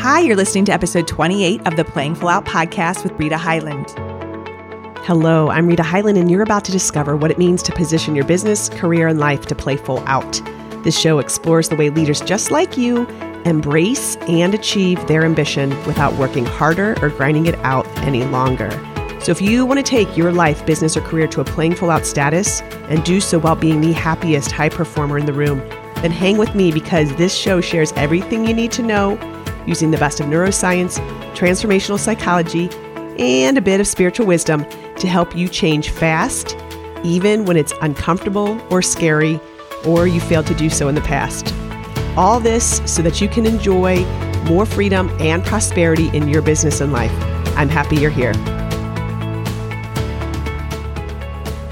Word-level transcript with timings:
Hi, 0.00 0.20
you're 0.20 0.34
listening 0.34 0.64
to 0.64 0.72
episode 0.72 1.06
28 1.06 1.66
of 1.66 1.76
the 1.76 1.84
Playing 1.84 2.14
Full 2.14 2.30
Out 2.30 2.46
podcast 2.46 3.04
with 3.04 3.12
Rita 3.20 3.36
Hyland. 3.36 3.90
Hello, 5.04 5.50
I'm 5.50 5.66
Rita 5.66 5.82
Hyland, 5.82 6.16
and 6.16 6.30
you're 6.30 6.40
about 6.40 6.64
to 6.64 6.72
discover 6.72 7.18
what 7.18 7.30
it 7.30 7.36
means 7.36 7.62
to 7.64 7.72
position 7.72 8.14
your 8.14 8.24
business, 8.24 8.70
career, 8.70 9.08
and 9.08 9.18
life 9.18 9.44
to 9.44 9.54
play 9.54 9.76
full 9.76 9.98
out. 10.06 10.40
This 10.84 10.98
show 10.98 11.18
explores 11.18 11.68
the 11.68 11.76
way 11.76 11.90
leaders 11.90 12.22
just 12.22 12.50
like 12.50 12.78
you 12.78 13.06
embrace 13.44 14.16
and 14.26 14.54
achieve 14.54 15.06
their 15.06 15.22
ambition 15.22 15.68
without 15.84 16.14
working 16.14 16.46
harder 16.46 16.96
or 17.02 17.10
grinding 17.10 17.44
it 17.44 17.56
out 17.56 17.86
any 17.98 18.24
longer. 18.24 18.70
So, 19.20 19.32
if 19.32 19.42
you 19.42 19.66
want 19.66 19.80
to 19.80 19.84
take 19.84 20.16
your 20.16 20.32
life, 20.32 20.64
business, 20.64 20.96
or 20.96 21.02
career 21.02 21.26
to 21.26 21.42
a 21.42 21.44
playing 21.44 21.74
full 21.74 21.90
out 21.90 22.06
status 22.06 22.62
and 22.88 23.04
do 23.04 23.20
so 23.20 23.38
while 23.38 23.54
being 23.54 23.82
the 23.82 23.92
happiest 23.92 24.50
high 24.50 24.70
performer 24.70 25.18
in 25.18 25.26
the 25.26 25.34
room, 25.34 25.58
then 25.96 26.10
hang 26.10 26.38
with 26.38 26.54
me 26.54 26.72
because 26.72 27.14
this 27.16 27.36
show 27.36 27.60
shares 27.60 27.92
everything 27.96 28.46
you 28.46 28.54
need 28.54 28.72
to 28.72 28.82
know 28.82 29.18
using 29.66 29.90
the 29.90 29.98
best 29.98 30.20
of 30.20 30.26
neuroscience, 30.26 30.98
transformational 31.34 31.98
psychology, 31.98 32.70
and 33.18 33.58
a 33.58 33.60
bit 33.60 33.80
of 33.80 33.86
spiritual 33.86 34.26
wisdom 34.26 34.64
to 34.96 35.08
help 35.08 35.36
you 35.36 35.48
change 35.48 35.90
fast, 35.90 36.56
even 37.02 37.44
when 37.44 37.56
it's 37.56 37.72
uncomfortable 37.82 38.60
or 38.70 38.82
scary, 38.82 39.40
or 39.84 40.06
you 40.06 40.20
failed 40.20 40.46
to 40.46 40.54
do 40.54 40.70
so 40.70 40.88
in 40.88 40.94
the 40.94 41.00
past. 41.02 41.54
All 42.16 42.40
this 42.40 42.80
so 42.86 43.02
that 43.02 43.20
you 43.20 43.28
can 43.28 43.46
enjoy 43.46 44.04
more 44.44 44.66
freedom 44.66 45.10
and 45.20 45.44
prosperity 45.44 46.08
in 46.16 46.28
your 46.28 46.42
business 46.42 46.80
and 46.80 46.92
life. 46.92 47.12
I'm 47.56 47.68
happy 47.68 47.96
you're 47.96 48.10
here. 48.10 48.32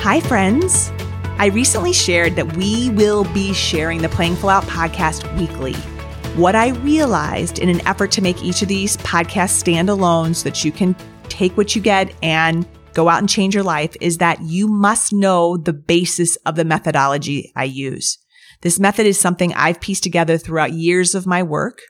Hi, 0.00 0.20
friends. 0.20 0.92
I 1.38 1.50
recently 1.52 1.92
shared 1.92 2.36
that 2.36 2.56
we 2.56 2.90
will 2.90 3.24
be 3.32 3.52
sharing 3.52 4.02
the 4.02 4.08
Playing 4.08 4.36
Full 4.36 4.50
Out 4.50 4.64
podcast 4.64 5.38
weekly. 5.38 5.74
What 6.38 6.54
I 6.54 6.68
realized 6.68 7.58
in 7.58 7.68
an 7.68 7.84
effort 7.84 8.12
to 8.12 8.22
make 8.22 8.44
each 8.44 8.62
of 8.62 8.68
these 8.68 8.96
podcasts 8.98 9.58
stand 9.58 9.90
alone 9.90 10.34
so 10.34 10.44
that 10.44 10.64
you 10.64 10.70
can 10.70 10.94
take 11.24 11.56
what 11.56 11.74
you 11.74 11.82
get 11.82 12.14
and 12.22 12.64
go 12.94 13.08
out 13.08 13.18
and 13.18 13.28
change 13.28 13.56
your 13.56 13.64
life 13.64 13.96
is 14.00 14.18
that 14.18 14.40
you 14.42 14.68
must 14.68 15.12
know 15.12 15.56
the 15.56 15.72
basis 15.72 16.36
of 16.46 16.54
the 16.54 16.64
methodology 16.64 17.52
I 17.56 17.64
use. 17.64 18.18
This 18.60 18.78
method 18.78 19.04
is 19.04 19.18
something 19.18 19.52
I've 19.52 19.80
pieced 19.80 20.04
together 20.04 20.38
throughout 20.38 20.70
years 20.70 21.16
of 21.16 21.26
my 21.26 21.42
work. 21.42 21.80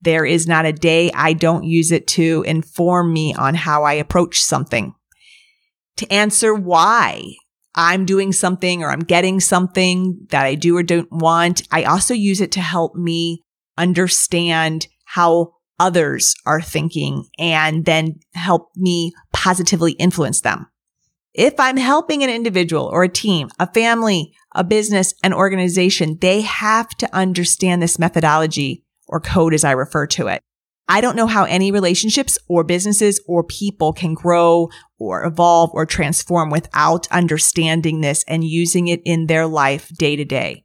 There 0.00 0.24
is 0.24 0.46
not 0.46 0.66
a 0.66 0.72
day 0.72 1.10
I 1.12 1.32
don't 1.32 1.64
use 1.64 1.90
it 1.90 2.06
to 2.10 2.44
inform 2.46 3.12
me 3.12 3.34
on 3.34 3.56
how 3.56 3.82
I 3.82 3.94
approach 3.94 4.40
something. 4.40 4.94
To 5.96 6.12
answer 6.12 6.54
why 6.54 7.24
I'm 7.74 8.06
doing 8.06 8.32
something 8.32 8.84
or 8.84 8.92
I'm 8.92 9.00
getting 9.00 9.40
something 9.40 10.28
that 10.30 10.46
I 10.46 10.54
do 10.54 10.76
or 10.76 10.84
don't 10.84 11.10
want. 11.10 11.62
I 11.72 11.82
also 11.82 12.14
use 12.14 12.40
it 12.40 12.52
to 12.52 12.60
help 12.60 12.94
me 12.94 13.42
understand 13.78 14.86
how 15.04 15.52
others 15.78 16.34
are 16.46 16.60
thinking 16.60 17.24
and 17.38 17.84
then 17.84 18.18
help 18.34 18.70
me 18.76 19.12
positively 19.32 19.92
influence 19.92 20.40
them. 20.40 20.66
If 21.34 21.60
I'm 21.60 21.76
helping 21.76 22.22
an 22.22 22.30
individual 22.30 22.86
or 22.86 23.04
a 23.04 23.10
team, 23.10 23.50
a 23.58 23.70
family, 23.72 24.32
a 24.54 24.64
business, 24.64 25.12
an 25.22 25.34
organization, 25.34 26.16
they 26.20 26.40
have 26.40 26.88
to 26.96 27.14
understand 27.14 27.82
this 27.82 27.98
methodology 27.98 28.84
or 29.06 29.20
code 29.20 29.52
as 29.52 29.62
I 29.62 29.72
refer 29.72 30.06
to 30.08 30.28
it. 30.28 30.42
I 30.88 31.00
don't 31.00 31.16
know 31.16 31.26
how 31.26 31.44
any 31.44 31.72
relationships 31.72 32.38
or 32.48 32.64
businesses 32.64 33.20
or 33.26 33.42
people 33.42 33.92
can 33.92 34.14
grow 34.14 34.70
or 34.98 35.24
evolve 35.24 35.70
or 35.74 35.84
transform 35.84 36.48
without 36.48 37.10
understanding 37.10 38.00
this 38.00 38.24
and 38.28 38.44
using 38.44 38.88
it 38.88 39.02
in 39.04 39.26
their 39.26 39.46
life 39.46 39.90
day 39.98 40.16
to 40.16 40.24
day. 40.24 40.64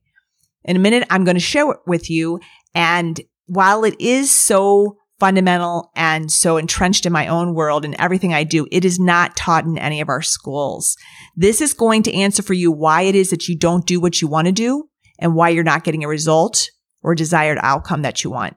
In 0.64 0.76
a 0.76 0.80
minute, 0.80 1.08
I'm 1.10 1.24
going 1.24 1.36
to 1.36 1.42
it 1.72 1.80
with 1.88 2.10
you. 2.10 2.40
And 2.74 3.20
while 3.46 3.84
it 3.84 3.96
is 4.00 4.32
so 4.32 4.98
fundamental 5.20 5.92
and 5.96 6.32
so 6.32 6.58
entrenched 6.58 7.06
in 7.06 7.14
my 7.14 7.28
own 7.28 7.54
world 7.54 7.86
and 7.86 7.96
everything 8.00 8.34
I 8.34 8.44
do, 8.44 8.68
it 8.72 8.84
is 8.84 9.00
not 9.00 9.36
taught 9.36 9.66
in 9.66 9.78
any 9.78 10.02
of 10.02 10.10
our 10.10 10.24
schools. 10.24 10.98
This 11.36 11.62
is 11.62 11.74
going 11.74 12.02
to 12.04 12.14
answer 12.14 12.42
for 12.42 12.54
you 12.54 12.72
why 12.72 13.04
it 13.04 13.14
is 13.14 13.30
that 13.30 13.48
you 13.48 13.56
don't 13.56 13.86
do 13.86 14.00
what 14.00 14.20
you 14.20 14.28
want 14.28 14.48
to 14.48 14.52
do 14.52 14.90
and 15.20 15.36
why 15.36 15.50
you're 15.50 15.64
not 15.64 15.84
getting 15.84 16.04
a 16.04 16.08
result 16.08 16.70
or 17.04 17.14
desired 17.14 17.60
outcome 17.62 18.02
that 18.02 18.24
you 18.24 18.32
want. 18.32 18.56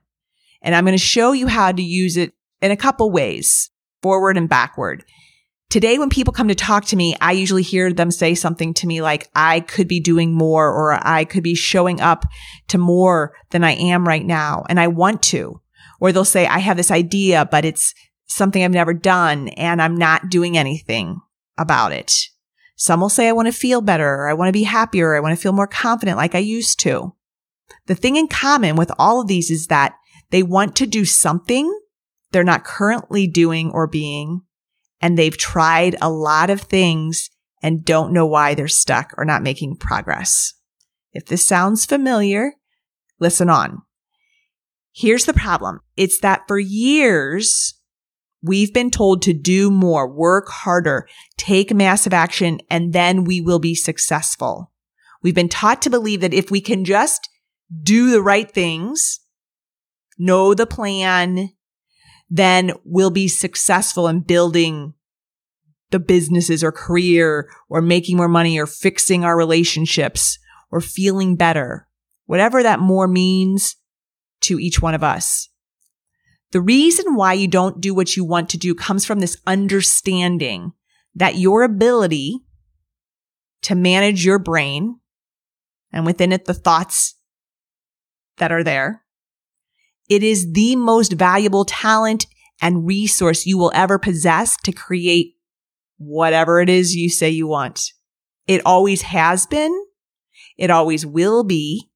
And 0.62 0.74
I'm 0.74 0.84
going 0.84 0.96
to 0.96 0.98
show 0.98 1.32
you 1.32 1.48
how 1.48 1.70
to 1.70 1.82
use 1.82 2.16
it 2.16 2.32
in 2.62 2.70
a 2.70 2.76
couple 2.76 3.10
ways, 3.10 3.70
forward 4.02 4.38
and 4.38 4.48
backward. 4.48 5.04
Today, 5.74 5.98
when 5.98 6.08
people 6.08 6.32
come 6.32 6.46
to 6.46 6.54
talk 6.54 6.84
to 6.84 6.94
me, 6.94 7.16
I 7.20 7.32
usually 7.32 7.64
hear 7.64 7.92
them 7.92 8.12
say 8.12 8.36
something 8.36 8.74
to 8.74 8.86
me 8.86 9.02
like, 9.02 9.28
I 9.34 9.58
could 9.58 9.88
be 9.88 9.98
doing 9.98 10.32
more 10.32 10.68
or 10.68 10.92
I 11.04 11.24
could 11.24 11.42
be 11.42 11.56
showing 11.56 12.00
up 12.00 12.24
to 12.68 12.78
more 12.78 13.34
than 13.50 13.64
I 13.64 13.72
am 13.72 14.06
right 14.06 14.24
now. 14.24 14.62
And 14.68 14.78
I 14.78 14.86
want 14.86 15.20
to. 15.24 15.60
Or 16.00 16.12
they'll 16.12 16.24
say, 16.24 16.46
I 16.46 16.60
have 16.60 16.76
this 16.76 16.92
idea, 16.92 17.48
but 17.50 17.64
it's 17.64 17.92
something 18.26 18.62
I've 18.62 18.70
never 18.70 18.94
done 18.94 19.48
and 19.48 19.82
I'm 19.82 19.96
not 19.96 20.28
doing 20.28 20.56
anything 20.56 21.18
about 21.58 21.90
it. 21.90 22.12
Some 22.76 23.00
will 23.00 23.08
say, 23.08 23.26
I 23.26 23.32
want 23.32 23.46
to 23.46 23.52
feel 23.52 23.80
better. 23.80 24.28
I 24.28 24.34
want 24.34 24.50
to 24.50 24.52
be 24.52 24.62
happier. 24.62 25.16
I 25.16 25.20
want 25.20 25.36
to 25.36 25.42
feel 25.42 25.50
more 25.52 25.66
confident 25.66 26.16
like 26.16 26.36
I 26.36 26.38
used 26.38 26.78
to. 26.82 27.16
The 27.86 27.96
thing 27.96 28.14
in 28.14 28.28
common 28.28 28.76
with 28.76 28.92
all 28.96 29.20
of 29.20 29.26
these 29.26 29.50
is 29.50 29.66
that 29.66 29.96
they 30.30 30.44
want 30.44 30.76
to 30.76 30.86
do 30.86 31.04
something 31.04 31.68
they're 32.30 32.44
not 32.44 32.62
currently 32.62 33.26
doing 33.26 33.72
or 33.72 33.88
being, 33.88 34.42
and 35.04 35.18
they've 35.18 35.36
tried 35.36 35.94
a 36.00 36.08
lot 36.08 36.48
of 36.48 36.62
things 36.62 37.28
and 37.62 37.84
don't 37.84 38.10
know 38.10 38.24
why 38.24 38.54
they're 38.54 38.66
stuck 38.66 39.12
or 39.18 39.24
not 39.26 39.42
making 39.42 39.76
progress. 39.76 40.54
If 41.12 41.26
this 41.26 41.46
sounds 41.46 41.84
familiar, 41.84 42.54
listen 43.20 43.50
on. 43.50 43.82
Here's 44.94 45.26
the 45.26 45.34
problem. 45.34 45.80
It's 45.94 46.18
that 46.20 46.44
for 46.48 46.58
years, 46.58 47.74
we've 48.42 48.72
been 48.72 48.90
told 48.90 49.20
to 49.22 49.34
do 49.34 49.70
more, 49.70 50.10
work 50.10 50.48
harder, 50.48 51.06
take 51.36 51.74
massive 51.74 52.14
action, 52.14 52.60
and 52.70 52.94
then 52.94 53.24
we 53.24 53.42
will 53.42 53.58
be 53.58 53.74
successful. 53.74 54.72
We've 55.22 55.34
been 55.34 55.50
taught 55.50 55.82
to 55.82 55.90
believe 55.90 56.22
that 56.22 56.32
if 56.32 56.50
we 56.50 56.62
can 56.62 56.82
just 56.82 57.28
do 57.82 58.10
the 58.10 58.22
right 58.22 58.50
things, 58.50 59.20
know 60.16 60.54
the 60.54 60.66
plan, 60.66 61.50
then 62.30 62.72
we'll 62.84 63.10
be 63.10 63.28
successful 63.28 64.08
in 64.08 64.20
building 64.20 64.94
the 65.90 66.00
businesses 66.00 66.64
or 66.64 66.72
career 66.72 67.48
or 67.68 67.80
making 67.80 68.16
more 68.16 68.28
money 68.28 68.58
or 68.58 68.66
fixing 68.66 69.24
our 69.24 69.36
relationships 69.36 70.38
or 70.70 70.80
feeling 70.80 71.36
better, 71.36 71.86
whatever 72.26 72.62
that 72.62 72.80
more 72.80 73.06
means 73.06 73.76
to 74.40 74.58
each 74.58 74.82
one 74.82 74.94
of 74.94 75.04
us. 75.04 75.48
The 76.50 76.60
reason 76.60 77.14
why 77.14 77.34
you 77.34 77.48
don't 77.48 77.80
do 77.80 77.94
what 77.94 78.16
you 78.16 78.24
want 78.24 78.48
to 78.50 78.58
do 78.58 78.74
comes 78.74 79.04
from 79.04 79.20
this 79.20 79.36
understanding 79.46 80.72
that 81.14 81.36
your 81.36 81.62
ability 81.62 82.40
to 83.62 83.74
manage 83.74 84.24
your 84.24 84.38
brain 84.38 84.98
and 85.92 86.04
within 86.04 86.32
it 86.32 86.44
the 86.44 86.54
thoughts 86.54 87.14
that 88.38 88.52
are 88.52 88.64
there 88.64 89.03
it 90.08 90.22
is 90.22 90.52
the 90.52 90.76
most 90.76 91.12
valuable 91.12 91.64
talent 91.64 92.26
and 92.60 92.86
resource 92.86 93.46
you 93.46 93.58
will 93.58 93.72
ever 93.74 93.98
possess 93.98 94.56
to 94.64 94.72
create 94.72 95.34
whatever 95.98 96.60
it 96.60 96.68
is 96.68 96.94
you 96.94 97.08
say 97.08 97.30
you 97.30 97.46
want. 97.46 97.92
It 98.46 98.62
always 98.64 99.02
has 99.02 99.46
been. 99.46 99.86
It 100.56 100.70
always 100.70 101.06
will 101.06 101.44
be. 101.44 101.90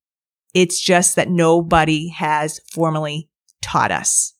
It's 0.55 0.81
just 0.81 1.17
that 1.17 1.29
nobody 1.29 2.09
has 2.09 2.61
formally 2.73 3.29
taught 3.63 3.93
us. 3.93 4.35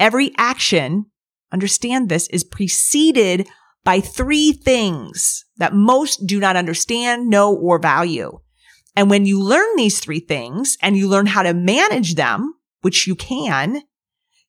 Every 0.00 0.32
action, 0.36 1.06
understand 1.52 2.08
this, 2.08 2.26
is 2.28 2.44
preceded 2.44 3.46
by 3.84 4.00
three 4.00 4.52
things 4.52 5.44
that 5.58 5.74
most 5.74 6.26
do 6.26 6.40
not 6.40 6.56
understand, 6.56 7.28
know, 7.28 7.54
or 7.54 7.78
value. 7.78 8.40
And 8.96 9.10
when 9.10 9.26
you 9.26 9.40
learn 9.40 9.76
these 9.76 10.00
three 10.00 10.20
things 10.20 10.76
and 10.82 10.96
you 10.96 11.06
learn 11.06 11.26
how 11.26 11.42
to 11.42 11.54
manage 11.54 12.14
them, 12.14 12.54
which 12.86 13.08
you 13.08 13.16
can, 13.16 13.82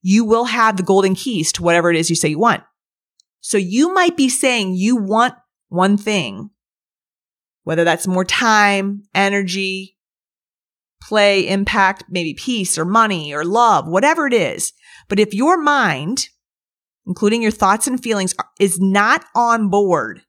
you 0.04 0.24
will 0.24 0.46
have 0.46 0.78
the 0.78 0.84
golden 0.84 1.16
keys 1.16 1.52
to 1.52 1.64
whatever 1.64 1.90
it 1.90 1.98
is 1.98 2.08
you 2.08 2.16
say 2.16 2.30
you 2.30 2.38
want. 2.38 2.62
So 3.40 3.58
you 3.58 3.92
might 3.92 4.16
be 4.16 4.30
saying 4.30 4.76
you 4.76 4.96
want 4.96 5.34
one 5.70 5.98
thing, 5.98 6.52
whether 7.64 7.84
that's 7.84 8.06
more 8.06 8.24
time, 8.24 9.02
energy, 9.16 9.98
play, 11.02 11.48
impact, 11.48 12.04
maybe 12.12 12.36
peace 12.36 12.78
or 12.78 12.86
money 12.86 13.34
or 13.34 13.44
love, 13.44 13.88
whatever 13.88 14.28
it 14.28 14.34
is. 14.34 14.72
But 15.10 15.20
if 15.20 15.34
your 15.34 15.60
mind, 15.60 16.30
including 17.08 17.42
your 17.42 17.50
thoughts 17.50 17.88
and 17.88 18.00
feelings, 18.00 18.36
is 18.60 18.80
not 18.80 19.26
on 19.34 19.70
board, 19.70 20.22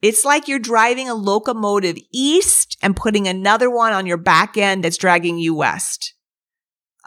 it's 0.00 0.24
like 0.24 0.46
you're 0.46 0.60
driving 0.60 1.08
a 1.08 1.14
locomotive 1.14 1.96
east 2.12 2.78
and 2.82 2.94
putting 2.94 3.26
another 3.26 3.68
one 3.68 3.92
on 3.92 4.06
your 4.06 4.16
back 4.16 4.56
end 4.56 4.84
that's 4.84 4.96
dragging 4.96 5.38
you 5.38 5.56
west 5.56 6.14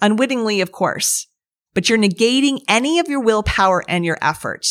unwittingly, 0.01 0.61
of 0.61 0.71
course, 0.71 1.27
but 1.73 1.89
you're 1.89 1.97
negating 1.97 2.59
any 2.67 2.99
of 2.99 3.07
your 3.07 3.21
willpower 3.21 3.83
and 3.87 4.05
your 4.05 4.17
effort. 4.21 4.65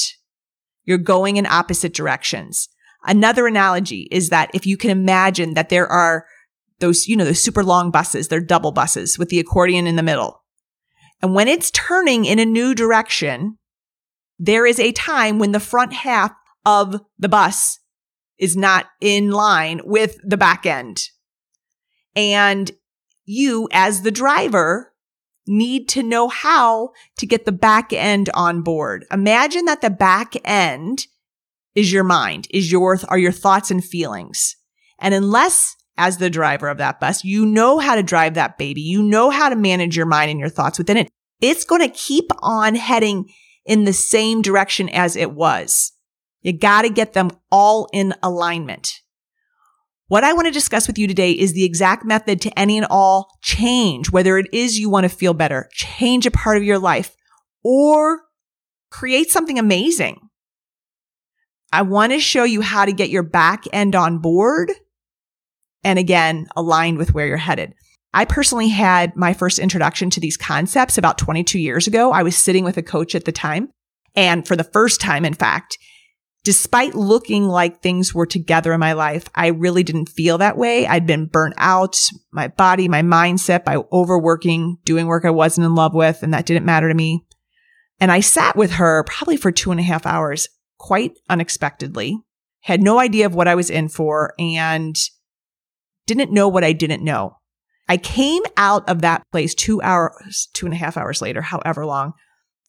You're 0.84 0.98
going 0.98 1.36
in 1.36 1.46
opposite 1.46 1.94
directions. 1.94 2.68
Another 3.04 3.46
analogy 3.46 4.08
is 4.10 4.30
that 4.30 4.50
if 4.54 4.66
you 4.66 4.76
can 4.76 4.90
imagine 4.90 5.54
that 5.54 5.68
there 5.68 5.86
are 5.86 6.26
those, 6.80 7.06
you 7.06 7.16
know, 7.16 7.24
those 7.24 7.42
super 7.42 7.62
long 7.62 7.90
buses, 7.90 8.28
they're 8.28 8.40
double 8.40 8.72
buses 8.72 9.18
with 9.18 9.28
the 9.28 9.38
accordion 9.38 9.86
in 9.86 9.96
the 9.96 10.02
middle. 10.02 10.42
And 11.22 11.34
when 11.34 11.48
it's 11.48 11.70
turning 11.70 12.24
in 12.24 12.38
a 12.38 12.44
new 12.44 12.74
direction, 12.74 13.58
there 14.38 14.66
is 14.66 14.80
a 14.80 14.92
time 14.92 15.38
when 15.38 15.52
the 15.52 15.60
front 15.60 15.92
half 15.92 16.32
of 16.66 17.00
the 17.18 17.28
bus 17.28 17.78
is 18.38 18.56
not 18.56 18.86
in 19.00 19.30
line 19.30 19.80
with 19.84 20.18
the 20.24 20.36
back 20.36 20.66
end. 20.66 21.02
And 22.16 22.70
you, 23.24 23.68
as 23.72 24.02
the 24.02 24.10
driver, 24.10 24.92
need 25.46 25.88
to 25.90 26.02
know 26.02 26.28
how 26.28 26.92
to 27.18 27.26
get 27.26 27.44
the 27.44 27.52
back 27.52 27.92
end 27.92 28.30
on 28.34 28.62
board. 28.62 29.04
Imagine 29.12 29.66
that 29.66 29.80
the 29.80 29.90
back 29.90 30.34
end 30.44 31.06
is 31.74 31.92
your 31.92 32.04
mind, 32.04 32.46
is 32.50 32.70
your, 32.70 32.98
are 33.08 33.18
your 33.18 33.32
thoughts 33.32 33.70
and 33.70 33.84
feelings. 33.84 34.56
And 34.98 35.12
unless 35.12 35.76
as 35.96 36.18
the 36.18 36.30
driver 36.30 36.68
of 36.68 36.78
that 36.78 37.00
bus, 37.00 37.24
you 37.24 37.46
know 37.46 37.78
how 37.78 37.94
to 37.94 38.02
drive 38.02 38.34
that 38.34 38.58
baby. 38.58 38.80
You 38.80 39.02
know 39.02 39.30
how 39.30 39.48
to 39.48 39.56
manage 39.56 39.96
your 39.96 40.06
mind 40.06 40.30
and 40.30 40.40
your 40.40 40.48
thoughts 40.48 40.78
within 40.78 40.96
it. 40.96 41.08
It's 41.40 41.64
going 41.64 41.82
to 41.82 41.88
keep 41.88 42.30
on 42.40 42.74
heading 42.74 43.30
in 43.64 43.84
the 43.84 43.92
same 43.92 44.42
direction 44.42 44.88
as 44.88 45.16
it 45.16 45.32
was. 45.32 45.92
You 46.42 46.52
got 46.52 46.82
to 46.82 46.90
get 46.90 47.12
them 47.12 47.30
all 47.50 47.88
in 47.92 48.14
alignment. 48.22 49.00
What 50.08 50.24
I 50.24 50.32
want 50.34 50.46
to 50.46 50.52
discuss 50.52 50.86
with 50.86 50.98
you 50.98 51.06
today 51.06 51.32
is 51.32 51.54
the 51.54 51.64
exact 51.64 52.04
method 52.04 52.40
to 52.42 52.58
any 52.58 52.76
and 52.76 52.86
all 52.90 53.28
change, 53.42 54.10
whether 54.10 54.36
it 54.36 54.46
is 54.52 54.78
you 54.78 54.90
want 54.90 55.04
to 55.04 55.08
feel 55.08 55.34
better, 55.34 55.68
change 55.72 56.26
a 56.26 56.30
part 56.30 56.56
of 56.56 56.62
your 56.62 56.78
life, 56.78 57.14
or 57.62 58.20
create 58.90 59.30
something 59.30 59.58
amazing. 59.58 60.18
I 61.72 61.82
want 61.82 62.12
to 62.12 62.20
show 62.20 62.44
you 62.44 62.60
how 62.60 62.84
to 62.84 62.92
get 62.92 63.10
your 63.10 63.22
back 63.22 63.64
end 63.72 63.94
on 63.94 64.18
board 64.18 64.72
and 65.84 65.98
again, 65.98 66.46
aligned 66.56 66.98
with 66.98 67.14
where 67.14 67.26
you're 67.26 67.36
headed. 67.36 67.74
I 68.14 68.24
personally 68.24 68.68
had 68.68 69.14
my 69.16 69.34
first 69.34 69.58
introduction 69.58 70.08
to 70.10 70.20
these 70.20 70.36
concepts 70.36 70.96
about 70.96 71.18
22 71.18 71.58
years 71.58 71.86
ago. 71.86 72.10
I 72.10 72.22
was 72.22 72.36
sitting 72.36 72.64
with 72.64 72.76
a 72.76 72.82
coach 72.82 73.14
at 73.14 73.24
the 73.24 73.32
time. 73.32 73.68
And 74.16 74.46
for 74.46 74.56
the 74.56 74.64
first 74.64 75.00
time, 75.00 75.24
in 75.24 75.34
fact, 75.34 75.76
despite 76.44 76.94
looking 76.94 77.48
like 77.48 77.80
things 77.80 78.14
were 78.14 78.26
together 78.26 78.72
in 78.72 78.80
my 78.80 78.92
life, 78.92 79.28
I 79.34 79.48
really 79.48 79.82
didn't 79.82 80.10
feel 80.10 80.38
that 80.38 80.58
way. 80.58 80.86
I'd 80.86 81.06
been 81.06 81.26
burnt 81.26 81.54
out, 81.56 81.98
my 82.30 82.48
body, 82.48 82.86
my 82.86 83.02
mindset 83.02 83.64
by 83.64 83.78
overworking, 83.90 84.78
doing 84.84 85.06
work 85.06 85.24
I 85.24 85.30
wasn't 85.30 85.64
in 85.64 85.74
love 85.74 85.94
with, 85.94 86.22
and 86.22 86.32
that 86.34 86.46
didn't 86.46 86.66
matter 86.66 86.88
to 86.88 86.94
me. 86.94 87.24
And 87.98 88.12
I 88.12 88.20
sat 88.20 88.56
with 88.56 88.72
her 88.72 89.04
probably 89.04 89.38
for 89.38 89.50
two 89.50 89.70
and 89.70 89.80
a 89.80 89.84
half 89.84 90.04
hours, 90.04 90.48
quite 90.78 91.12
unexpectedly, 91.30 92.18
had 92.60 92.82
no 92.82 93.00
idea 93.00 93.24
of 93.24 93.34
what 93.34 93.48
I 93.48 93.54
was 93.54 93.70
in 93.70 93.88
for 93.88 94.34
and 94.38 94.96
didn't 96.06 96.32
know 96.32 96.48
what 96.48 96.64
I 96.64 96.72
didn't 96.72 97.02
know. 97.02 97.38
I 97.88 97.96
came 97.96 98.42
out 98.56 98.88
of 98.88 99.00
that 99.00 99.22
place 99.30 99.54
two 99.54 99.80
hours, 99.80 100.48
two 100.52 100.66
and 100.66 100.74
a 100.74 100.78
half 100.78 100.96
hours 100.96 101.22
later, 101.22 101.40
however 101.40 101.86
long, 101.86 102.12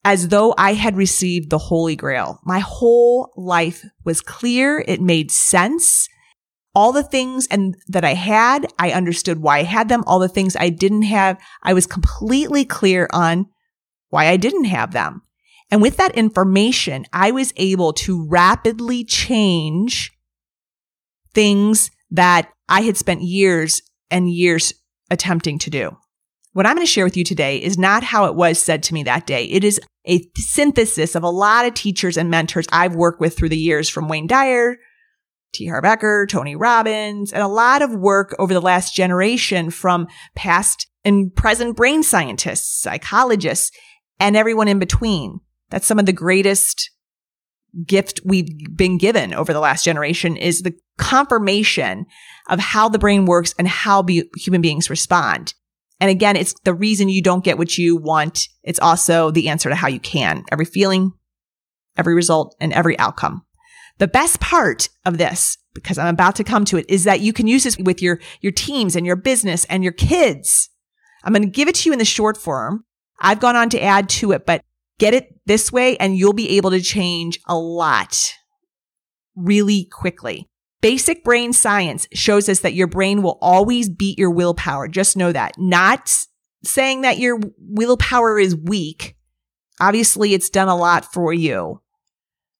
as 0.05 0.27
though 0.27 0.53
I 0.55 0.73
had 0.73 0.95
received 0.95 1.49
the 1.49 1.57
Holy 1.57 1.95
Grail. 1.95 2.39
My 2.45 2.59
whole 2.59 3.33
life 3.35 3.83
was 4.05 4.21
clear. 4.21 4.85
It 4.87 5.01
made 5.01 5.31
sense. 5.31 6.07
All 6.75 6.91
the 6.91 7.03
things 7.03 7.47
and 7.47 7.75
that 7.87 8.05
I 8.05 8.13
had, 8.13 8.67
I 8.77 8.91
understood 8.91 9.41
why 9.41 9.59
I 9.59 9.63
had 9.63 9.89
them. 9.89 10.03
All 10.05 10.19
the 10.19 10.29
things 10.29 10.55
I 10.55 10.69
didn't 10.69 11.03
have, 11.03 11.39
I 11.63 11.73
was 11.73 11.87
completely 11.87 12.65
clear 12.65 13.09
on 13.11 13.47
why 14.09 14.27
I 14.27 14.37
didn't 14.37 14.65
have 14.65 14.91
them. 14.91 15.23
And 15.71 15.81
with 15.81 15.97
that 15.97 16.15
information, 16.15 17.05
I 17.11 17.31
was 17.31 17.51
able 17.55 17.91
to 17.93 18.27
rapidly 18.27 19.03
change 19.03 20.11
things 21.33 21.89
that 22.11 22.51
I 22.69 22.81
had 22.81 22.95
spent 22.95 23.23
years 23.23 23.81
and 24.11 24.29
years 24.29 24.73
attempting 25.09 25.57
to 25.59 25.71
do. 25.71 25.97
What 26.55 26.65
I'm 26.65 26.75
going 26.75 26.87
to 26.87 26.89
share 26.89 27.03
with 27.03 27.17
you 27.17 27.25
today 27.25 27.57
is 27.57 27.77
not 27.77 28.01
how 28.01 28.27
it 28.27 28.35
was 28.35 28.63
said 28.63 28.81
to 28.83 28.93
me 28.93 29.03
that 29.03 29.27
day. 29.27 29.43
It 29.43 29.65
is 29.65 29.77
a 30.07 30.21
synthesis 30.37 31.13
of 31.13 31.21
a 31.21 31.29
lot 31.29 31.65
of 31.65 31.73
teachers 31.73 32.15
and 32.15 32.29
mentors 32.29 32.65
I've 32.71 32.95
worked 32.95 33.19
with 33.19 33.35
through 33.35 33.49
the 33.49 33.57
years 33.57 33.89
from 33.89 34.07
Wayne 34.07 34.25
Dyer, 34.25 34.77
T. 35.53 35.67
Harv 35.67 36.29
Tony 36.29 36.55
Robbins, 36.55 37.33
and 37.33 37.43
a 37.43 37.49
lot 37.49 37.81
of 37.81 37.93
work 37.93 38.33
over 38.39 38.53
the 38.53 38.61
last 38.61 38.95
generation 38.95 39.69
from 39.69 40.07
past 40.33 40.87
and 41.03 41.35
present 41.35 41.75
brain 41.75 42.03
scientists, 42.03 42.81
psychologists, 42.81 43.77
and 44.21 44.37
everyone 44.37 44.69
in 44.69 44.79
between. 44.79 45.41
That's 45.71 45.85
some 45.85 45.99
of 45.99 46.05
the 46.05 46.13
greatest 46.13 46.89
gift 47.85 48.21
we've 48.23 48.47
been 48.73 48.97
given 48.97 49.33
over 49.33 49.51
the 49.51 49.59
last 49.59 49.83
generation 49.83 50.37
is 50.37 50.61
the 50.61 50.73
confirmation 50.97 52.05
of 52.47 52.61
how 52.61 52.87
the 52.87 52.97
brain 52.97 53.25
works 53.25 53.53
and 53.59 53.67
how 53.67 54.01
be- 54.01 54.29
human 54.37 54.61
beings 54.61 54.89
respond. 54.89 55.53
And 56.05 56.11
again, 56.11 56.35
it's 56.35 56.53
the 56.63 56.73
reason 56.75 57.09
you 57.09 57.23
don't 57.23 57.43
get 57.43 57.57
what 57.57 57.79
you 57.79 57.97
want. 57.97 58.47
It's 58.61 58.79
also 58.79 59.31
the 59.31 59.49
answer 59.49 59.69
to 59.69 59.75
how 59.75 59.87
you 59.87 59.99
can. 59.99 60.43
Every 60.51 60.63
feeling, 60.63 61.13
every 61.97 62.13
result, 62.13 62.55
and 62.61 62.71
every 62.73 62.95
outcome. 62.99 63.43
The 63.97 64.07
best 64.07 64.39
part 64.39 64.89
of 65.03 65.17
this, 65.17 65.57
because 65.73 65.97
I'm 65.97 66.13
about 66.13 66.35
to 66.35 66.43
come 66.43 66.63
to 66.65 66.77
it, 66.77 66.85
is 66.87 67.05
that 67.05 67.21
you 67.21 67.33
can 67.33 67.47
use 67.47 67.63
this 67.63 67.79
with 67.79 68.03
your, 68.03 68.19
your 68.39 68.51
teams 68.51 68.95
and 68.95 69.03
your 69.03 69.15
business 69.15 69.65
and 69.65 69.83
your 69.83 69.93
kids. 69.93 70.69
I'm 71.23 71.33
going 71.33 71.41
to 71.41 71.49
give 71.49 71.67
it 71.67 71.73
to 71.73 71.89
you 71.89 71.93
in 71.93 71.97
the 71.97 72.05
short 72.05 72.37
form. 72.37 72.83
I've 73.19 73.39
gone 73.39 73.55
on 73.55 73.71
to 73.71 73.81
add 73.81 74.07
to 74.09 74.31
it, 74.31 74.45
but 74.45 74.61
get 74.99 75.15
it 75.15 75.33
this 75.47 75.71
way 75.71 75.97
and 75.97 76.15
you'll 76.15 76.33
be 76.33 76.55
able 76.57 76.69
to 76.69 76.81
change 76.81 77.39
a 77.47 77.57
lot 77.57 78.31
really 79.35 79.87
quickly. 79.91 80.51
Basic 80.85 81.23
brain 81.23 81.51
science 81.51 82.07
shows 82.13 82.47
us 82.47 82.59
that 82.59 82.75
your 82.75 82.85
brain 82.85 83.23
will 83.23 83.39
always 83.41 83.89
beat 83.89 84.19
your 84.19 84.29
willpower. 84.29 84.87
Just 84.87 85.17
know 85.17 85.31
that. 85.31 85.53
Not 85.57 86.15
saying 86.63 87.01
that 87.01 87.17
your 87.17 87.39
willpower 87.57 88.37
is 88.37 88.55
weak. 88.55 89.15
Obviously, 89.81 90.35
it's 90.35 90.51
done 90.51 90.67
a 90.67 90.75
lot 90.75 91.11
for 91.11 91.33
you. 91.33 91.81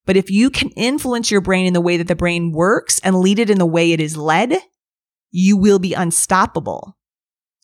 But 0.08 0.18
if 0.18 0.32
you 0.32 0.50
can 0.50 0.70
influence 0.72 1.30
your 1.30 1.42
brain 1.42 1.68
in 1.68 1.74
the 1.74 1.82
way 1.82 1.98
that 1.98 2.08
the 2.08 2.16
brain 2.16 2.52
works 2.52 3.00
and 3.04 3.20
lead 3.20 3.38
it 3.38 3.52
in 3.52 3.60
the 3.60 3.64
way 3.68 3.92
it 3.92 4.02
is 4.02 4.18
led, 4.18 4.58
you 5.30 5.56
will 5.56 5.78
be 5.78 5.94
unstoppable. 5.94 6.98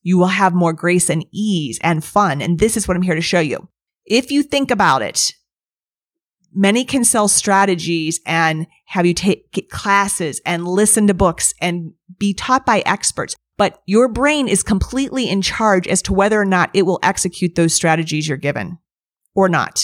You 0.03 0.19
will 0.19 0.27
have 0.27 0.53
more 0.53 0.73
grace 0.73 1.09
and 1.09 1.25
ease 1.33 1.79
and 1.81 2.05
fun. 2.05 2.39
And 2.39 2.59
this 2.59 2.77
is 2.77 2.87
what 2.87 2.95
I'm 2.95 3.01
here 3.01 3.15
to 3.15 3.21
show 3.21 3.39
you. 3.39 3.67
If 4.05 4.29
you 4.29 4.43
think 4.43 4.69
about 4.69 5.01
it, 5.01 5.33
many 6.53 6.83
can 6.83 7.03
sell 7.03 7.27
strategies 7.27 8.19
and 8.25 8.67
have 8.85 9.05
you 9.05 9.13
take 9.13 9.69
classes 9.69 10.41
and 10.45 10.67
listen 10.67 11.07
to 11.07 11.13
books 11.13 11.53
and 11.61 11.93
be 12.17 12.33
taught 12.33 12.65
by 12.65 12.79
experts. 12.85 13.35
But 13.57 13.81
your 13.85 14.07
brain 14.07 14.47
is 14.47 14.63
completely 14.63 15.29
in 15.29 15.41
charge 15.41 15.87
as 15.87 16.01
to 16.03 16.13
whether 16.13 16.39
or 16.39 16.45
not 16.45 16.71
it 16.73 16.83
will 16.83 16.99
execute 17.03 17.55
those 17.55 17.73
strategies 17.73 18.27
you're 18.27 18.37
given 18.37 18.79
or 19.35 19.49
not. 19.49 19.83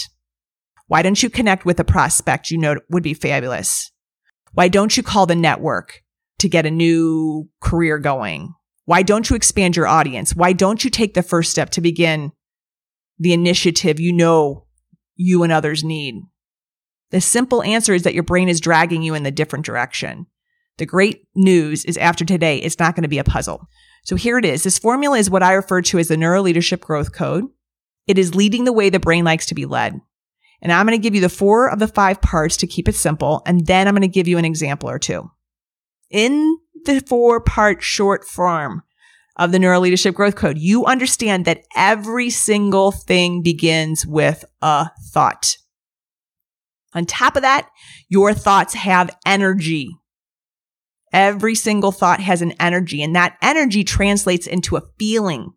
Why 0.88 1.02
don't 1.02 1.22
you 1.22 1.30
connect 1.30 1.66
with 1.66 1.80
a 1.80 1.84
prospect 1.84 2.50
you 2.50 2.58
know 2.58 2.78
would 2.90 3.04
be 3.04 3.14
fabulous? 3.14 3.92
Why 4.54 4.68
don't 4.68 4.96
you 4.96 5.04
call 5.04 5.26
the 5.26 5.36
network 5.36 6.02
to 6.40 6.50
get 6.50 6.66
a 6.66 6.72
new 6.72 7.50
career 7.62 8.00
going? 8.00 8.54
Why 8.86 9.04
don't 9.04 9.30
you 9.30 9.36
expand 9.36 9.76
your 9.76 9.88
audience? 9.88 10.34
Why 10.34 10.54
don't 10.54 10.84
you 10.84 10.90
take 10.90 11.14
the 11.14 11.24
first 11.24 11.52
step 11.52 11.72
to 11.72 11.82
begin 11.82 12.32
the 13.20 13.34
initiative 13.34 14.00
you 14.00 14.14
know 14.14 14.66
you 15.16 15.44
and 15.44 15.52
others 15.52 15.84
need? 15.84 16.24
The 17.12 17.22
simple 17.22 17.64
answer 17.64 17.94
is 17.94 18.04
that 18.04 18.14
your 18.14 18.24
brain 18.24 18.50
is 18.50 18.60
dragging 18.60 19.02
you 19.02 19.14
in 19.14 19.24
the 19.24 19.32
different 19.32 19.66
direction. 19.66 20.28
The 20.78 20.86
great 20.86 21.28
news 21.36 21.86
is 21.86 21.98
after 21.98 22.26
today, 22.26 22.58
it's 22.58 22.80
not 22.80 22.96
going 22.96 23.04
to 23.04 23.10
be 23.10 23.18
a 23.18 23.24
puzzle. 23.24 23.68
So 24.04 24.16
here 24.16 24.38
it 24.38 24.46
is. 24.46 24.64
This 24.64 24.78
formula 24.78 25.18
is 25.18 25.30
what 25.30 25.44
I 25.44 25.54
refer 25.54 25.82
to 25.84 26.00
as 26.00 26.08
the 26.08 26.18
neuro 26.18 26.42
leadership 26.42 26.82
growth 26.82 27.14
code. 27.14 27.46
It 28.08 28.18
is 28.18 28.36
leading 28.36 28.64
the 28.64 28.74
way 28.74 28.90
the 28.90 29.00
brain 29.00 29.26
likes 29.26 29.48
to 29.48 29.56
be 29.56 29.66
led. 29.66 30.00
And 30.62 30.72
I'm 30.72 30.86
going 30.86 30.98
to 30.98 31.04
give 31.04 31.14
you 31.14 31.22
the 31.22 31.30
four 31.30 31.70
of 31.70 31.80
the 31.80 31.88
five 31.88 32.22
parts 32.22 32.58
to 32.58 32.68
keep 32.68 32.88
it 32.88 32.96
simple. 32.96 33.42
And 33.46 33.66
then 33.66 33.88
I'm 33.88 33.94
going 33.94 34.02
to 34.02 34.08
give 34.08 34.28
you 34.28 34.38
an 34.38 34.46
example 34.46 34.90
or 34.90 35.00
two. 35.00 35.30
In 36.10 36.58
the 36.86 37.02
four 37.02 37.42
part 37.42 37.84
short 37.84 38.24
form 38.26 38.84
of 39.36 39.52
the 39.52 39.60
neuro 39.60 39.80
leadership 39.80 40.16
growth 40.16 40.36
code, 40.36 40.58
you 40.58 40.86
understand 40.86 41.46
that 41.46 41.64
every 41.76 42.30
single 42.30 42.92
thing 42.92 43.44
begins 43.44 44.06
with 44.06 44.46
a 44.62 44.90
thought. 45.12 45.58
On 46.98 47.06
top 47.06 47.36
of 47.36 47.44
that, 47.44 47.70
your 48.10 48.34
thoughts 48.34 48.74
have 48.74 49.16
energy. 49.24 49.90
Every 51.14 51.54
single 51.54 51.92
thought 51.92 52.20
has 52.22 52.42
an 52.42 52.54
energy 52.60 53.04
and 53.04 53.16
that 53.16 53.38
energy 53.40 53.84
translates 53.84 54.48
into 54.48 54.78
a 54.78 54.82
feeling. 54.98 55.52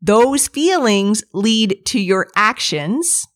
Those 0.00 0.48
feelings 0.48 1.22
lead 1.34 1.82
to 1.88 2.00
your 2.00 2.28
actions. 2.34 3.26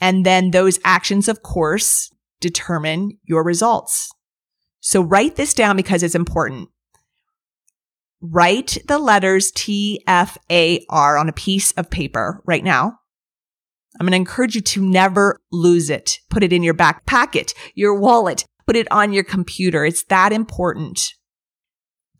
And 0.00 0.24
then 0.24 0.52
those 0.52 0.78
actions, 0.84 1.26
of 1.26 1.42
course, 1.42 2.14
determine 2.40 3.18
your 3.24 3.42
results. 3.42 4.08
So 4.78 5.02
write 5.02 5.34
this 5.34 5.52
down 5.52 5.76
because 5.76 6.04
it's 6.04 6.14
important. 6.14 6.68
Write 8.20 8.78
the 8.86 9.00
letters 9.00 9.50
T, 9.50 10.00
F, 10.06 10.38
A, 10.48 10.86
R 10.88 11.18
on 11.18 11.28
a 11.28 11.32
piece 11.32 11.72
of 11.72 11.90
paper 11.90 12.40
right 12.46 12.62
now. 12.62 12.99
I'm 13.98 14.06
going 14.06 14.12
to 14.12 14.16
encourage 14.16 14.54
you 14.54 14.60
to 14.60 14.82
never 14.82 15.40
lose 15.50 15.90
it. 15.90 16.18
Put 16.30 16.42
it 16.42 16.52
in 16.52 16.62
your 16.62 16.74
back 16.74 17.06
pocket, 17.06 17.52
your 17.74 17.94
wallet, 17.94 18.44
put 18.66 18.76
it 18.76 18.86
on 18.92 19.12
your 19.12 19.24
computer. 19.24 19.84
It's 19.84 20.04
that 20.04 20.32
important. 20.32 21.14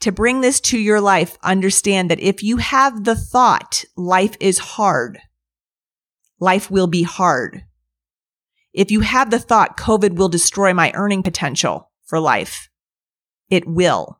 to 0.00 0.10
bring 0.10 0.40
this 0.40 0.60
to 0.60 0.78
your 0.78 1.00
life, 1.00 1.36
understand 1.42 2.10
that 2.10 2.20
if 2.20 2.42
you 2.42 2.56
have 2.56 3.04
the 3.04 3.14
thought, 3.14 3.84
life 3.96 4.36
is 4.40 4.58
hard, 4.58 5.20
life 6.40 6.70
will 6.70 6.86
be 6.86 7.02
hard. 7.02 7.64
If 8.72 8.90
you 8.90 9.00
have 9.00 9.30
the 9.30 9.38
thought, 9.38 9.76
COVID 9.76 10.16
will 10.16 10.28
destroy 10.28 10.72
my 10.72 10.90
earning 10.94 11.22
potential 11.22 11.90
for 12.06 12.18
life, 12.18 12.68
it 13.50 13.66
will. 13.66 14.19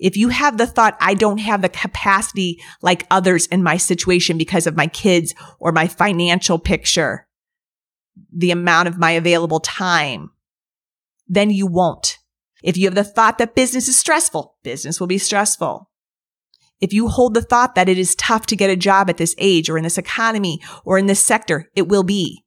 If 0.00 0.16
you 0.16 0.30
have 0.30 0.56
the 0.56 0.66
thought, 0.66 0.96
I 0.98 1.12
don't 1.12 1.38
have 1.38 1.60
the 1.60 1.68
capacity 1.68 2.60
like 2.80 3.06
others 3.10 3.46
in 3.46 3.62
my 3.62 3.76
situation 3.76 4.38
because 4.38 4.66
of 4.66 4.74
my 4.74 4.86
kids 4.86 5.34
or 5.58 5.72
my 5.72 5.86
financial 5.86 6.58
picture, 6.58 7.28
the 8.32 8.50
amount 8.50 8.88
of 8.88 8.98
my 8.98 9.10
available 9.12 9.60
time, 9.60 10.30
then 11.28 11.50
you 11.50 11.66
won't. 11.66 12.16
If 12.62 12.78
you 12.78 12.86
have 12.86 12.94
the 12.94 13.04
thought 13.04 13.38
that 13.38 13.54
business 13.54 13.88
is 13.88 13.98
stressful, 13.98 14.56
business 14.62 15.00
will 15.00 15.06
be 15.06 15.18
stressful. 15.18 15.90
If 16.80 16.94
you 16.94 17.08
hold 17.08 17.34
the 17.34 17.42
thought 17.42 17.74
that 17.74 17.88
it 17.88 17.98
is 17.98 18.14
tough 18.14 18.46
to 18.46 18.56
get 18.56 18.70
a 18.70 18.76
job 18.76 19.10
at 19.10 19.18
this 19.18 19.34
age 19.36 19.68
or 19.68 19.76
in 19.76 19.84
this 19.84 19.98
economy 19.98 20.60
or 20.84 20.98
in 20.98 21.06
this 21.06 21.22
sector, 21.22 21.68
it 21.76 21.88
will 21.88 22.04
be. 22.04 22.44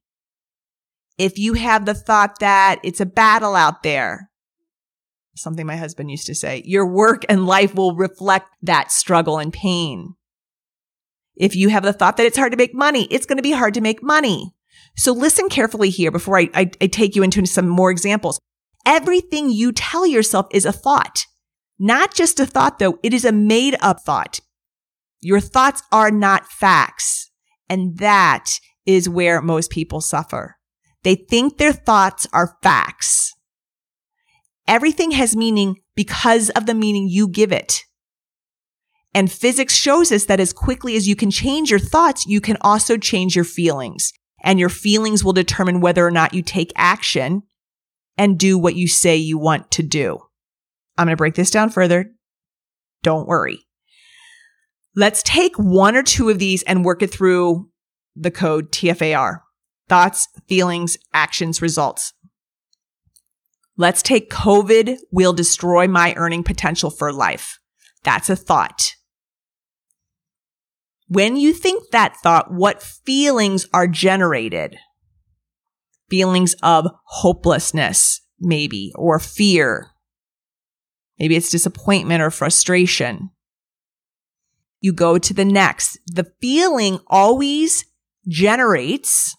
If 1.18 1.38
you 1.38 1.54
have 1.54 1.86
the 1.86 1.94
thought 1.94 2.40
that 2.40 2.80
it's 2.82 3.00
a 3.00 3.06
battle 3.06 3.54
out 3.54 3.84
there, 3.84 4.30
something 5.34 5.66
my 5.66 5.76
husband 5.76 6.10
used 6.10 6.26
to 6.26 6.34
say, 6.34 6.62
your 6.64 6.86
work 6.86 7.24
and 7.28 7.46
life 7.46 7.74
will 7.74 7.94
reflect 7.94 8.48
that 8.62 8.92
struggle 8.92 9.38
and 9.38 9.52
pain. 9.52 10.14
If 11.36 11.56
you 11.56 11.68
have 11.68 11.82
the 11.82 11.92
thought 11.92 12.16
that 12.16 12.26
it's 12.26 12.38
hard 12.38 12.52
to 12.52 12.58
make 12.58 12.74
money, 12.74 13.08
it's 13.10 13.26
going 13.26 13.38
to 13.38 13.42
be 13.42 13.52
hard 13.52 13.74
to 13.74 13.80
make 13.80 14.02
money. 14.02 14.54
So 14.96 15.12
listen 15.12 15.48
carefully 15.48 15.90
here 15.90 16.10
before 16.10 16.38
I, 16.38 16.48
I, 16.54 16.70
I 16.80 16.86
take 16.86 17.16
you 17.16 17.22
into 17.22 17.44
some 17.46 17.68
more 17.68 17.90
examples. 17.90 18.38
Everything 18.86 19.50
you 19.50 19.72
tell 19.72 20.06
yourself 20.06 20.46
is 20.52 20.64
a 20.64 20.72
thought. 20.72 21.26
Not 21.78 22.14
just 22.14 22.38
a 22.38 22.46
thought 22.46 22.78
though, 22.78 22.98
it 23.02 23.12
is 23.12 23.24
a 23.24 23.32
made 23.32 23.76
up 23.80 24.00
thought. 24.00 24.40
Your 25.20 25.40
thoughts 25.40 25.82
are 25.90 26.10
not 26.10 26.46
facts. 26.46 27.30
And 27.68 27.98
that 27.98 28.60
is 28.86 29.08
where 29.08 29.40
most 29.40 29.70
people 29.70 30.00
suffer. 30.00 30.56
They 31.02 31.14
think 31.14 31.58
their 31.58 31.72
thoughts 31.72 32.26
are 32.32 32.58
facts. 32.62 33.33
Everything 34.66 35.10
has 35.12 35.36
meaning 35.36 35.76
because 35.94 36.50
of 36.50 36.66
the 36.66 36.74
meaning 36.74 37.08
you 37.08 37.28
give 37.28 37.52
it. 37.52 37.82
And 39.14 39.30
physics 39.30 39.74
shows 39.74 40.10
us 40.10 40.24
that 40.24 40.40
as 40.40 40.52
quickly 40.52 40.96
as 40.96 41.06
you 41.06 41.14
can 41.14 41.30
change 41.30 41.70
your 41.70 41.78
thoughts, 41.78 42.26
you 42.26 42.40
can 42.40 42.56
also 42.62 42.96
change 42.96 43.36
your 43.36 43.44
feelings. 43.44 44.12
And 44.42 44.58
your 44.58 44.68
feelings 44.68 45.22
will 45.24 45.32
determine 45.32 45.80
whether 45.80 46.06
or 46.06 46.10
not 46.10 46.34
you 46.34 46.42
take 46.42 46.72
action 46.76 47.42
and 48.18 48.38
do 48.38 48.58
what 48.58 48.74
you 48.74 48.88
say 48.88 49.16
you 49.16 49.38
want 49.38 49.70
to 49.72 49.82
do. 49.82 50.18
I'm 50.98 51.06
going 51.06 51.12
to 51.12 51.16
break 51.16 51.34
this 51.34 51.50
down 51.50 51.70
further. 51.70 52.12
Don't 53.02 53.28
worry. 53.28 53.60
Let's 54.96 55.22
take 55.22 55.56
one 55.56 55.96
or 55.96 56.02
two 56.02 56.28
of 56.28 56.38
these 56.38 56.62
and 56.64 56.84
work 56.84 57.02
it 57.02 57.10
through 57.10 57.68
the 58.14 58.30
code 58.30 58.70
TFAR. 58.70 59.40
Thoughts, 59.88 60.28
feelings, 60.48 60.96
actions, 61.12 61.60
results. 61.60 62.12
Let's 63.76 64.02
take 64.02 64.30
COVID 64.30 64.98
will 65.10 65.32
destroy 65.32 65.88
my 65.88 66.14
earning 66.16 66.44
potential 66.44 66.90
for 66.90 67.12
life. 67.12 67.58
That's 68.04 68.30
a 68.30 68.36
thought. 68.36 68.92
When 71.08 71.36
you 71.36 71.52
think 71.52 71.90
that 71.90 72.16
thought, 72.22 72.52
what 72.52 72.82
feelings 72.82 73.66
are 73.74 73.88
generated? 73.88 74.76
Feelings 76.08 76.54
of 76.62 76.86
hopelessness, 77.06 78.20
maybe, 78.38 78.92
or 78.94 79.18
fear. 79.18 79.90
Maybe 81.18 81.36
it's 81.36 81.50
disappointment 81.50 82.22
or 82.22 82.30
frustration. 82.30 83.30
You 84.80 84.92
go 84.92 85.18
to 85.18 85.34
the 85.34 85.44
next. 85.44 85.98
The 86.06 86.30
feeling 86.40 87.00
always 87.08 87.84
generates, 88.28 89.36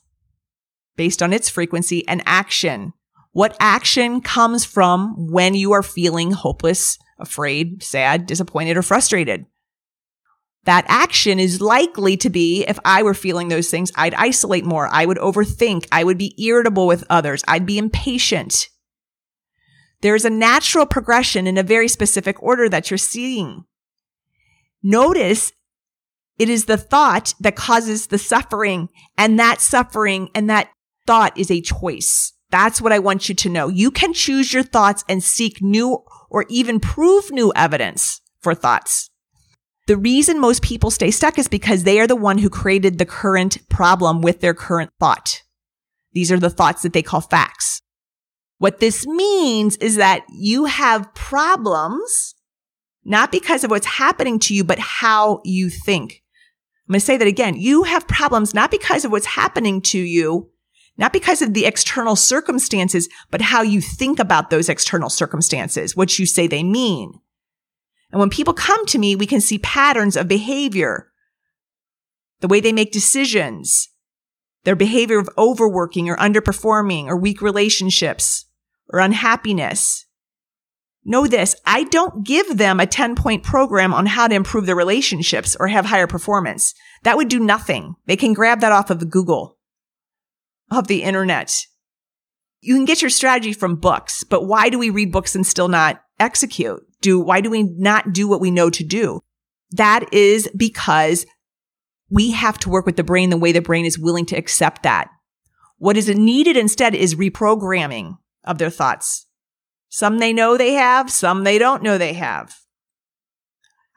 based 0.96 1.22
on 1.22 1.32
its 1.32 1.50
frequency, 1.50 2.08
an 2.08 2.22
action 2.26 2.94
what 3.36 3.58
action 3.60 4.22
comes 4.22 4.64
from 4.64 5.28
when 5.30 5.56
you 5.56 5.74
are 5.74 5.84
feeling 5.84 6.32
hopeless, 6.32 6.98
afraid, 7.20 7.84
sad, 7.84 8.28
disappointed, 8.28 8.78
or 8.78 8.82
frustrated? 8.82 9.46
That 10.64 10.86
action 10.88 11.38
is 11.38 11.60
likely 11.60 12.16
to 12.16 12.30
be, 12.30 12.64
if 12.64 12.80
I 12.86 13.04
were 13.04 13.14
feeling 13.14 13.50
those 13.50 13.70
things, 13.70 13.92
I'd 13.98 14.14
isolate 14.14 14.64
more. 14.64 14.88
I 14.90 15.06
would 15.06 15.18
overthink. 15.18 15.86
I 15.92 16.06
would 16.06 16.18
be 16.18 16.34
irritable 16.42 16.88
with 16.88 17.04
others. 17.10 17.44
I'd 17.46 17.66
be 17.66 17.78
impatient. 17.78 18.70
There's 20.00 20.24
a 20.24 20.30
natural 20.30 20.86
progression 20.86 21.46
in 21.46 21.58
a 21.58 21.64
very 21.64 21.90
specific 21.90 22.42
order 22.42 22.70
that 22.70 22.90
you're 22.90 22.98
seeing. 22.98 23.66
Notice 24.82 25.52
it 26.40 26.48
is 26.48 26.66
the 26.66 26.78
thought 26.78 27.34
that 27.42 27.58
causes 27.58 28.08
the 28.08 28.18
suffering 28.18 28.88
and 29.18 29.38
that 29.40 29.60
suffering 29.60 30.30
and 30.34 30.50
that 30.50 30.70
thought 31.06 31.38
is 31.38 31.52
a 31.52 31.60
choice. 31.60 32.32
That's 32.52 32.82
what 32.82 32.92
I 32.92 33.00
want 33.00 33.28
you 33.28 33.36
to 33.36 33.50
know. 33.50 33.68
You 33.68 33.92
can 33.92 34.14
choose 34.14 34.54
your 34.54 34.64
thoughts 34.64 35.04
and 35.10 35.24
seek 35.24 35.62
new 35.62 36.04
or 36.30 36.46
even 36.50 36.80
prove 36.80 37.32
new 37.32 37.52
evidence 37.56 38.22
for 38.42 38.54
thoughts. 38.54 39.10
The 39.88 39.98
reason 39.98 40.40
most 40.40 40.64
people 40.64 40.90
stay 40.90 41.12
stuck 41.12 41.38
is 41.38 41.48
because 41.48 41.84
they 41.84 42.00
are 42.00 42.08
the 42.08 42.16
one 42.16 42.40
who 42.40 42.50
created 42.50 42.98
the 42.98 43.06
current 43.06 43.58
problem 43.70 44.22
with 44.22 44.42
their 44.42 44.54
current 44.54 44.92
thought. 45.00 45.44
These 46.14 46.32
are 46.32 46.40
the 46.40 46.50
thoughts 46.50 46.82
that 46.82 46.94
they 46.94 47.04
call 47.04 47.22
facts. 47.22 47.82
What 48.58 48.80
this 48.80 49.06
means 49.06 49.76
is 49.78 49.98
that 49.98 50.24
you 50.30 50.66
have 50.66 51.14
problems, 51.14 52.36
not 53.04 53.32
because 53.32 53.64
of 53.64 53.70
what's 53.70 53.86
happening 53.86 54.40
to 54.40 54.56
you, 54.56 54.64
but 54.64 54.80
how 54.80 55.42
you 55.44 55.70
think. 55.70 56.24
I'm 56.88 56.94
going 56.94 57.00
to 57.00 57.06
say 57.06 57.18
that 57.18 57.28
again. 57.28 57.56
You 57.56 57.84
have 57.84 58.08
problems 58.08 58.54
not 58.54 58.72
because 58.72 59.06
of 59.06 59.12
what's 59.12 59.26
happening 59.26 59.82
to 59.82 60.00
you, 60.00 60.50
not 60.98 61.14
because 61.14 61.42
of 61.42 61.54
the 61.54 61.66
external 61.66 62.16
circumstances, 62.16 63.10
but 63.30 63.42
how 63.42 63.62
you 63.62 63.82
think 63.82 64.20
about 64.20 64.50
those 64.50 64.70
external 64.70 65.10
circumstances, 65.10 65.96
what 65.96 66.18
you 66.18 66.26
say 66.26 66.48
they 66.48 66.64
mean. 66.64 67.20
And 68.12 68.20
when 68.20 68.30
people 68.30 68.54
come 68.54 68.86
to 68.88 69.00
me, 69.00 69.16
we 69.16 69.26
can 69.26 69.42
see 69.42 69.60
patterns 69.60 70.16
of 70.16 70.28
behavior, 70.28 71.12
the 72.40 72.48
way 72.48 72.62
they 72.62 72.72
make 72.72 72.92
decisions, 72.92 73.90
their 74.64 74.76
behavior 74.76 75.20
of 75.20 75.30
overworking 75.38 76.10
or 76.10 76.16
underperforming 76.16 77.08
or 77.08 77.18
weak 77.18 77.42
relationships 77.42 78.46
or 78.90 79.00
unhappiness. 79.00 80.06
Know 81.04 81.28
this, 81.28 81.56
I 81.66 81.84
don't 81.84 82.26
give 82.26 82.58
them 82.58 82.80
a 82.80 82.88
10 82.88 83.16
point 83.16 83.44
program 83.44 83.94
on 83.94 84.08
how 84.08 84.28
to 84.28 84.34
improve 84.34 84.66
their 84.66 84.76
relationships 84.76 85.56
or 85.60 85.68
have 85.68 85.86
higher 85.86 86.08
performance. 86.08 86.74
That 87.04 87.18
would 87.18 87.28
do 87.28 87.40
nothing. 87.40 87.96
They 88.08 88.16
can 88.16 88.34
grab 88.34 88.62
that 88.62 88.72
off 88.72 88.90
of 88.90 89.10
Google 89.10 89.55
of 90.72 90.88
the 90.88 91.04
internet. 91.04 91.56
You 92.62 92.76
can 92.76 92.86
get 92.86 93.02
your 93.02 93.10
strategy 93.10 93.54
from 93.54 93.76
books, 93.76 94.24
but 94.24 94.46
why 94.46 94.70
do 94.70 94.80
we 94.80 94.90
read 94.90 95.12
books 95.12 95.36
and 95.36 95.46
still 95.46 95.68
not 95.68 96.02
execute? 96.20 96.82
Do, 97.02 97.20
why 97.20 97.42
do 97.42 97.50
we 97.50 97.64
not 97.64 98.14
do 98.14 98.28
what 98.28 98.42
we 98.42 98.52
know 98.52 98.70
to 98.70 98.84
do? 98.84 99.22
That 99.72 100.12
is 100.14 100.50
because 100.56 101.26
we 102.10 102.32
have 102.32 102.58
to 102.60 102.70
work 102.70 102.86
with 102.86 102.96
the 102.96 103.04
brain 103.04 103.30
the 103.30 103.38
way 103.38 103.52
the 103.52 103.62
brain 103.62 103.86
is 103.86 104.00
willing 104.00 104.26
to 104.28 104.36
accept 104.36 104.84
that. 104.84 105.10
What 105.78 105.98
is 105.98 106.08
needed 106.10 106.58
instead 106.58 106.96
is 106.96 107.16
reprogramming 107.16 108.18
of 108.44 108.58
their 108.58 108.70
thoughts. 108.70 109.28
Some 109.90 110.20
they 110.20 110.34
know 110.34 110.58
they 110.58 110.74
have, 110.74 111.12
some 111.12 111.44
they 111.44 111.58
don't 111.58 111.84
know 111.84 111.98
they 111.98 112.14
have. 112.14 112.56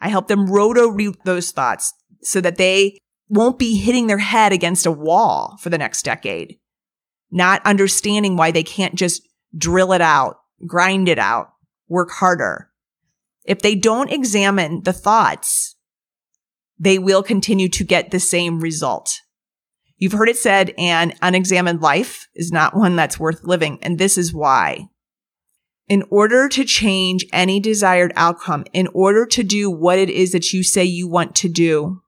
I 0.00 0.08
help 0.08 0.28
them 0.28 0.50
roto 0.50 0.88
root 0.88 1.18
those 1.24 1.50
thoughts 1.50 1.92
so 2.22 2.40
that 2.40 2.56
they 2.56 2.98
won't 3.28 3.58
be 3.58 3.76
hitting 3.76 4.06
their 4.06 4.18
head 4.18 4.52
against 4.52 4.86
a 4.86 4.92
wall 4.92 5.58
for 5.60 5.70
the 5.70 5.78
next 5.78 6.04
decade, 6.04 6.58
not 7.30 7.64
understanding 7.64 8.36
why 8.36 8.50
they 8.50 8.62
can't 8.62 8.94
just 8.94 9.26
drill 9.56 9.92
it 9.92 10.00
out, 10.00 10.36
grind 10.66 11.08
it 11.08 11.18
out, 11.18 11.50
work 11.88 12.10
harder. 12.10 12.70
If 13.44 13.60
they 13.60 13.74
don't 13.74 14.12
examine 14.12 14.82
the 14.82 14.92
thoughts, 14.92 15.76
they 16.78 16.98
will 16.98 17.22
continue 17.22 17.68
to 17.70 17.84
get 17.84 18.10
the 18.10 18.20
same 18.20 18.60
result. 18.60 19.20
You've 19.96 20.12
heard 20.12 20.28
it 20.28 20.36
said, 20.36 20.72
an 20.78 21.12
unexamined 21.22 21.82
life 21.82 22.28
is 22.34 22.52
not 22.52 22.76
one 22.76 22.94
that's 22.94 23.18
worth 23.18 23.42
living. 23.42 23.78
And 23.82 23.98
this 23.98 24.16
is 24.16 24.32
why. 24.32 24.88
In 25.88 26.04
order 26.10 26.48
to 26.50 26.64
change 26.64 27.26
any 27.32 27.58
desired 27.58 28.12
outcome, 28.14 28.64
in 28.72 28.88
order 28.94 29.26
to 29.26 29.42
do 29.42 29.70
what 29.70 29.98
it 29.98 30.08
is 30.08 30.32
that 30.32 30.52
you 30.52 30.62
say 30.62 30.84
you 30.84 31.08
want 31.08 31.34
to 31.36 31.48
do, 31.48 32.02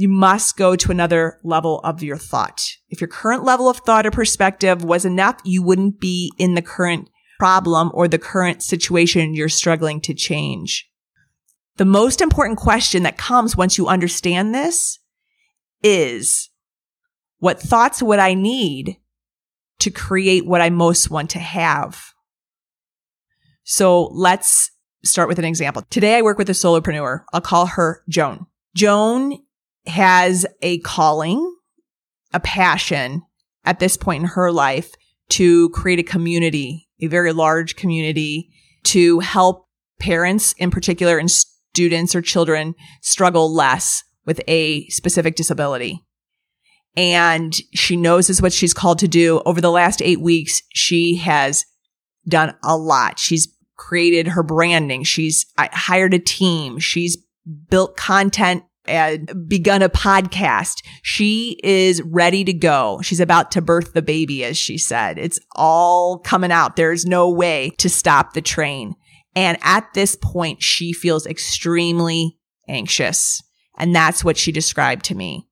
you 0.00 0.08
must 0.08 0.56
go 0.56 0.74
to 0.74 0.90
another 0.90 1.38
level 1.44 1.80
of 1.80 2.02
your 2.02 2.16
thought. 2.16 2.62
If 2.88 3.02
your 3.02 3.08
current 3.08 3.44
level 3.44 3.68
of 3.68 3.76
thought 3.76 4.06
or 4.06 4.10
perspective 4.10 4.82
was 4.82 5.04
enough, 5.04 5.36
you 5.44 5.62
wouldn't 5.62 6.00
be 6.00 6.32
in 6.38 6.54
the 6.54 6.62
current 6.62 7.10
problem 7.38 7.90
or 7.92 8.08
the 8.08 8.18
current 8.18 8.62
situation 8.62 9.34
you're 9.34 9.50
struggling 9.50 10.00
to 10.00 10.14
change. 10.14 10.88
The 11.76 11.84
most 11.84 12.22
important 12.22 12.58
question 12.58 13.02
that 13.02 13.18
comes 13.18 13.58
once 13.58 13.76
you 13.76 13.88
understand 13.88 14.54
this 14.54 14.98
is 15.82 16.48
what 17.38 17.60
thoughts 17.60 18.02
would 18.02 18.20
I 18.20 18.32
need 18.32 18.96
to 19.80 19.90
create 19.90 20.46
what 20.46 20.62
I 20.62 20.70
most 20.70 21.10
want 21.10 21.28
to 21.30 21.38
have? 21.38 22.14
So 23.64 24.04
let's 24.14 24.70
start 25.04 25.28
with 25.28 25.38
an 25.38 25.44
example. 25.44 25.82
Today 25.90 26.16
I 26.16 26.22
work 26.22 26.38
with 26.38 26.48
a 26.48 26.54
solopreneur. 26.54 27.24
I'll 27.34 27.42
call 27.42 27.66
her 27.66 28.02
Joan. 28.08 28.46
Joan 28.74 29.40
has 29.90 30.46
a 30.62 30.78
calling, 30.80 31.54
a 32.32 32.40
passion 32.40 33.22
at 33.64 33.78
this 33.78 33.96
point 33.96 34.22
in 34.22 34.28
her 34.30 34.50
life 34.50 34.92
to 35.30 35.68
create 35.70 35.98
a 35.98 36.04
community, 36.04 36.88
a 37.00 37.06
very 37.06 37.32
large 37.32 37.76
community 37.76 38.50
to 38.84 39.20
help 39.20 39.66
parents 40.00 40.54
in 40.54 40.70
particular 40.70 41.18
and 41.18 41.30
students 41.30 42.14
or 42.14 42.22
children 42.22 42.74
struggle 43.02 43.52
less 43.52 44.02
with 44.26 44.40
a 44.48 44.86
specific 44.88 45.36
disability. 45.36 46.04
And 46.96 47.54
she 47.74 47.96
knows 47.96 48.28
is 48.28 48.42
what 48.42 48.52
she's 48.52 48.74
called 48.74 48.98
to 49.00 49.08
do. 49.08 49.40
Over 49.46 49.60
the 49.60 49.70
last 49.70 50.02
eight 50.02 50.20
weeks, 50.20 50.62
she 50.74 51.16
has 51.16 51.64
done 52.28 52.54
a 52.64 52.76
lot. 52.76 53.18
She's 53.18 53.48
created 53.76 54.28
her 54.28 54.42
branding. 54.42 55.04
She's 55.04 55.46
uh, 55.56 55.68
hired 55.72 56.14
a 56.14 56.18
team. 56.18 56.78
She's 56.78 57.16
built 57.68 57.96
content 57.96 58.64
and 58.86 59.30
begun 59.46 59.82
a 59.82 59.88
podcast. 59.88 60.82
She 61.02 61.58
is 61.62 62.02
ready 62.02 62.44
to 62.44 62.52
go. 62.52 63.00
She's 63.02 63.20
about 63.20 63.50
to 63.52 63.62
birth 63.62 63.92
the 63.92 64.02
baby, 64.02 64.44
as 64.44 64.56
she 64.56 64.78
said. 64.78 65.18
It's 65.18 65.40
all 65.54 66.18
coming 66.18 66.52
out. 66.52 66.76
There's 66.76 67.04
no 67.04 67.30
way 67.30 67.70
to 67.78 67.88
stop 67.88 68.32
the 68.32 68.42
train. 68.42 68.94
And 69.36 69.58
at 69.62 69.92
this 69.94 70.16
point, 70.16 70.62
she 70.62 70.92
feels 70.92 71.26
extremely 71.26 72.38
anxious. 72.68 73.42
And 73.78 73.94
that's 73.94 74.24
what 74.24 74.36
she 74.36 74.52
described 74.52 75.04
to 75.06 75.14
me. 75.14 75.48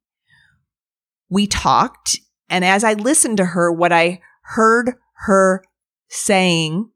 We 1.30 1.46
talked. 1.46 2.18
And 2.48 2.64
as 2.64 2.82
I 2.82 2.94
listened 2.94 3.36
to 3.36 3.44
her, 3.44 3.70
what 3.70 3.92
I 3.92 4.20
heard 4.42 4.94
her 5.24 5.62
saying 6.08 6.90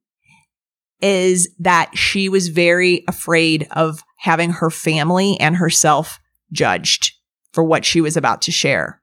is 1.00 1.48
that 1.58 1.90
she 1.96 2.28
was 2.28 2.48
very 2.48 3.04
afraid 3.08 3.66
of 3.72 4.02
having 4.18 4.50
her 4.50 4.70
family 4.70 5.38
and 5.40 5.56
herself 5.56 6.20
judged 6.52 7.12
for 7.52 7.64
what 7.64 7.85
she 7.85 8.00
was 8.00 8.16
about 8.16 8.42
to 8.42 8.52
share. 8.52 9.02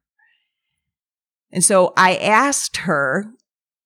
And 1.52 1.64
so 1.64 1.94
I 1.98 2.16
asked 2.16 2.78
her 2.78 3.26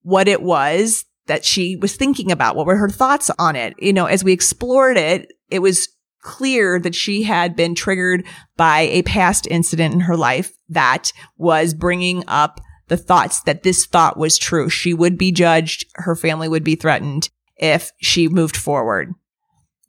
what 0.01 0.27
it 0.27 0.41
was 0.41 1.05
that 1.27 1.45
she 1.45 1.75
was 1.77 1.95
thinking 1.95 2.31
about. 2.31 2.55
What 2.55 2.65
were 2.65 2.75
her 2.75 2.89
thoughts 2.89 3.31
on 3.39 3.55
it? 3.55 3.73
You 3.79 3.93
know, 3.93 4.05
as 4.05 4.23
we 4.23 4.33
explored 4.33 4.97
it, 4.97 5.31
it 5.49 5.59
was 5.59 5.87
clear 6.21 6.79
that 6.79 6.95
she 6.95 7.23
had 7.23 7.55
been 7.55 7.75
triggered 7.75 8.25
by 8.57 8.81
a 8.81 9.01
past 9.03 9.47
incident 9.47 9.93
in 9.93 10.01
her 10.01 10.17
life 10.17 10.51
that 10.69 11.11
was 11.37 11.73
bringing 11.73 12.23
up 12.27 12.59
the 12.87 12.97
thoughts 12.97 13.41
that 13.41 13.63
this 13.63 13.85
thought 13.85 14.17
was 14.17 14.37
true. 14.37 14.69
She 14.69 14.93
would 14.93 15.17
be 15.17 15.31
judged. 15.31 15.85
Her 15.95 16.15
family 16.15 16.47
would 16.47 16.63
be 16.63 16.75
threatened 16.75 17.29
if 17.57 17.91
she 18.01 18.27
moved 18.27 18.57
forward. 18.57 19.13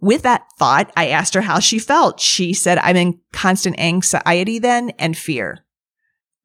With 0.04 0.20
that 0.25 0.44
thought, 0.58 0.92
I 0.99 1.08
asked 1.08 1.32
her 1.32 1.40
how 1.40 1.61
she 1.61 1.78
felt. 1.78 2.20
She 2.20 2.52
said, 2.52 2.76
I'm 2.76 2.94
in 2.94 3.20
constant 3.32 3.80
anxiety 3.80 4.58
then 4.58 4.90
and 4.99 5.16
fear. 5.16 5.64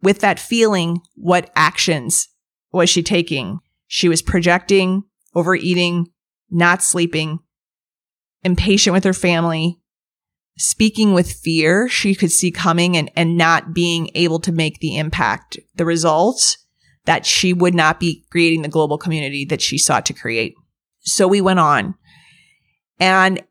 With 0.01 0.19
that 0.19 0.39
feeling, 0.39 1.01
what 1.15 1.51
actions 1.57 2.29
was 2.71 2.89
she 2.89 3.03
taking? 3.03 3.59
She 3.85 4.07
was 4.07 4.21
projecting, 4.21 5.03
overeating, 5.35 6.07
not 6.49 6.81
sleeping, 6.81 7.39
impatient 8.45 8.93
with 8.93 9.03
her 9.03 9.11
family, 9.11 9.81
speaking 10.57 11.13
with 11.13 11.29
fear 11.29 11.89
she 11.89 12.15
could 12.15 12.31
see 12.31 12.51
coming 12.51 12.95
and, 12.95 13.11
and 13.17 13.37
not 13.37 13.73
being 13.73 14.09
able 14.15 14.39
to 14.39 14.53
make 14.53 14.79
the 14.79 14.95
impact. 14.95 15.59
The 15.75 15.83
result 15.83 16.55
that 17.03 17.25
she 17.25 17.51
would 17.51 17.75
not 17.75 17.99
be 17.99 18.23
creating 18.31 18.61
the 18.61 18.69
global 18.69 18.97
community 18.97 19.43
that 19.43 19.59
she 19.59 19.77
sought 19.77 20.05
to 20.05 20.13
create. 20.13 20.55
So 21.01 21.27
we 21.27 21.41
went 21.41 21.59
on 21.59 21.95
and 23.01 23.43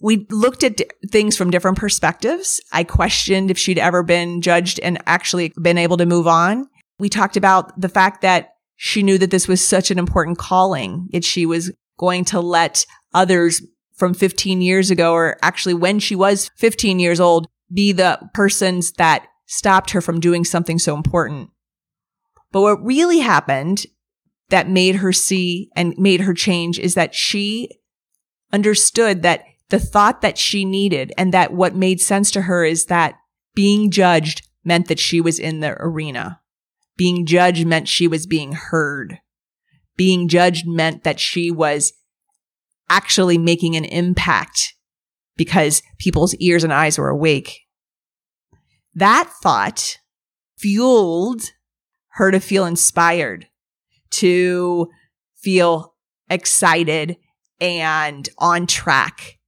we 0.00 0.26
looked 0.30 0.64
at 0.64 0.80
things 1.10 1.36
from 1.36 1.50
different 1.50 1.76
perspectives. 1.76 2.60
I 2.72 2.84
questioned 2.84 3.50
if 3.50 3.58
she'd 3.58 3.78
ever 3.78 4.02
been 4.02 4.40
judged 4.40 4.80
and 4.80 5.00
actually 5.06 5.52
been 5.60 5.78
able 5.78 5.98
to 5.98 6.06
move 6.06 6.26
on. 6.26 6.68
We 6.98 7.08
talked 7.08 7.36
about 7.36 7.78
the 7.80 7.88
fact 7.88 8.22
that 8.22 8.54
she 8.76 9.02
knew 9.02 9.18
that 9.18 9.30
this 9.30 9.46
was 9.46 9.66
such 9.66 9.90
an 9.90 9.98
important 9.98 10.38
calling, 10.38 11.08
that 11.12 11.24
she 11.24 11.44
was 11.44 11.70
going 11.98 12.24
to 12.26 12.40
let 12.40 12.86
others 13.12 13.62
from 13.94 14.14
15 14.14 14.62
years 14.62 14.90
ago, 14.90 15.12
or 15.12 15.36
actually 15.42 15.74
when 15.74 15.98
she 15.98 16.16
was 16.16 16.50
15 16.56 16.98
years 16.98 17.20
old, 17.20 17.46
be 17.72 17.92
the 17.92 18.18
persons 18.32 18.92
that 18.92 19.26
stopped 19.44 19.90
her 19.90 20.00
from 20.00 20.18
doing 20.18 20.44
something 20.44 20.78
so 20.78 20.96
important. 20.96 21.50
But 22.52 22.62
what 22.62 22.82
really 22.82 23.18
happened 23.18 23.84
that 24.48 24.68
made 24.68 24.96
her 24.96 25.12
see 25.12 25.70
and 25.76 25.94
made 25.98 26.22
her 26.22 26.32
change 26.32 26.78
is 26.78 26.94
that 26.94 27.14
she 27.14 27.68
understood 28.52 29.22
that 29.22 29.44
the 29.70 29.80
thought 29.80 30.20
that 30.20 30.36
she 30.36 30.64
needed 30.64 31.12
and 31.16 31.32
that 31.32 31.52
what 31.52 31.74
made 31.74 32.00
sense 32.00 32.30
to 32.32 32.42
her 32.42 32.64
is 32.64 32.86
that 32.86 33.18
being 33.54 33.90
judged 33.90 34.46
meant 34.64 34.88
that 34.88 34.98
she 34.98 35.20
was 35.20 35.38
in 35.38 35.60
the 35.60 35.74
arena. 35.80 36.40
Being 36.96 37.24
judged 37.24 37.66
meant 37.66 37.88
she 37.88 38.06
was 38.06 38.26
being 38.26 38.52
heard. 38.52 39.18
Being 39.96 40.28
judged 40.28 40.66
meant 40.66 41.04
that 41.04 41.18
she 41.18 41.50
was 41.50 41.92
actually 42.88 43.38
making 43.38 43.76
an 43.76 43.84
impact 43.84 44.74
because 45.36 45.82
people's 45.98 46.34
ears 46.36 46.64
and 46.64 46.72
eyes 46.72 46.98
were 46.98 47.08
awake. 47.08 47.60
That 48.94 49.32
thought 49.42 49.96
fueled 50.58 51.42
her 52.14 52.30
to 52.30 52.40
feel 52.40 52.66
inspired, 52.66 53.46
to 54.10 54.90
feel 55.36 55.94
excited 56.28 57.16
and 57.60 58.28
on 58.38 58.66
track. 58.66 59.38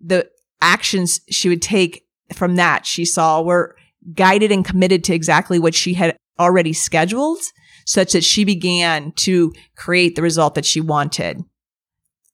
The 0.00 0.28
actions 0.60 1.20
she 1.30 1.48
would 1.48 1.62
take 1.62 2.06
from 2.32 2.56
that 2.56 2.86
she 2.86 3.04
saw 3.04 3.42
were 3.42 3.76
guided 4.14 4.50
and 4.52 4.64
committed 4.64 5.04
to 5.04 5.14
exactly 5.14 5.58
what 5.58 5.74
she 5.74 5.94
had 5.94 6.16
already 6.38 6.72
scheduled 6.72 7.40
such 7.84 8.12
that 8.12 8.24
she 8.24 8.44
began 8.44 9.12
to 9.12 9.52
create 9.76 10.16
the 10.16 10.22
result 10.22 10.54
that 10.54 10.64
she 10.64 10.80
wanted. 10.80 11.42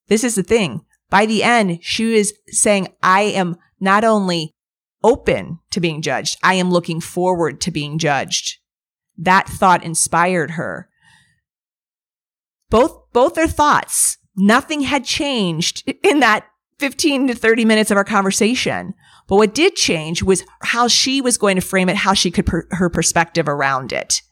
This 0.08 0.22
is 0.22 0.34
the 0.34 0.42
thing. 0.42 0.82
By 1.10 1.26
the 1.26 1.42
end, 1.42 1.78
she 1.82 2.04
was 2.04 2.32
saying, 2.48 2.88
I 3.02 3.22
am 3.22 3.56
not 3.80 4.04
only 4.04 4.52
open 5.02 5.60
to 5.70 5.80
being 5.80 6.02
judged, 6.02 6.38
I 6.42 6.54
am 6.54 6.70
looking 6.70 7.00
forward 7.00 7.60
to 7.62 7.70
being 7.70 7.98
judged. 7.98 8.58
That 9.16 9.48
thought 9.48 9.84
inspired 9.84 10.52
her. 10.52 10.88
Both, 12.68 13.12
both 13.12 13.34
their 13.34 13.48
thoughts. 13.48 14.18
Nothing 14.36 14.82
had 14.82 15.04
changed 15.04 15.90
in 16.02 16.20
that 16.20 16.46
15 16.78 17.28
to 17.28 17.34
30 17.34 17.64
minutes 17.64 17.90
of 17.90 17.96
our 17.96 18.04
conversation. 18.04 18.94
But 19.28 19.36
what 19.36 19.54
did 19.54 19.76
change 19.76 20.22
was 20.22 20.44
how 20.62 20.88
she 20.88 21.20
was 21.20 21.38
going 21.38 21.56
to 21.56 21.62
frame 21.62 21.88
it, 21.88 21.96
how 21.96 22.14
she 22.14 22.30
could 22.30 22.46
per- 22.46 22.68
her 22.70 22.88
perspective 22.88 23.48
around 23.48 23.92
it. 23.92 24.22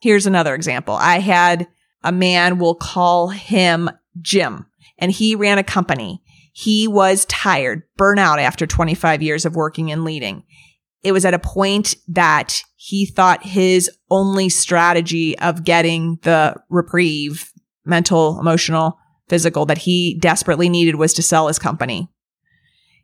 Here's 0.00 0.26
another 0.26 0.54
example. 0.54 0.94
I 0.94 1.20
had 1.20 1.66
a 2.02 2.12
man, 2.12 2.58
we'll 2.58 2.74
call 2.74 3.28
him 3.28 3.90
Jim, 4.20 4.66
and 4.98 5.10
he 5.10 5.34
ran 5.34 5.58
a 5.58 5.64
company. 5.64 6.22
He 6.52 6.86
was 6.86 7.24
tired, 7.26 7.82
burnout 7.98 8.38
after 8.38 8.66
25 8.66 9.22
years 9.22 9.44
of 9.44 9.56
working 9.56 9.90
and 9.90 10.04
leading. 10.04 10.44
It 11.02 11.12
was 11.12 11.24
at 11.24 11.34
a 11.34 11.38
point 11.38 11.96
that 12.08 12.62
he 12.76 13.06
thought 13.06 13.44
his 13.44 13.90
only 14.10 14.48
strategy 14.48 15.38
of 15.38 15.64
getting 15.64 16.18
the 16.22 16.56
reprieve, 16.68 17.52
mental, 17.84 18.38
emotional, 18.38 18.98
physical 19.28 19.66
that 19.66 19.78
he 19.78 20.18
desperately 20.20 20.68
needed 20.68 20.96
was 20.96 21.12
to 21.14 21.22
sell 21.22 21.48
his 21.48 21.58
company. 21.58 22.08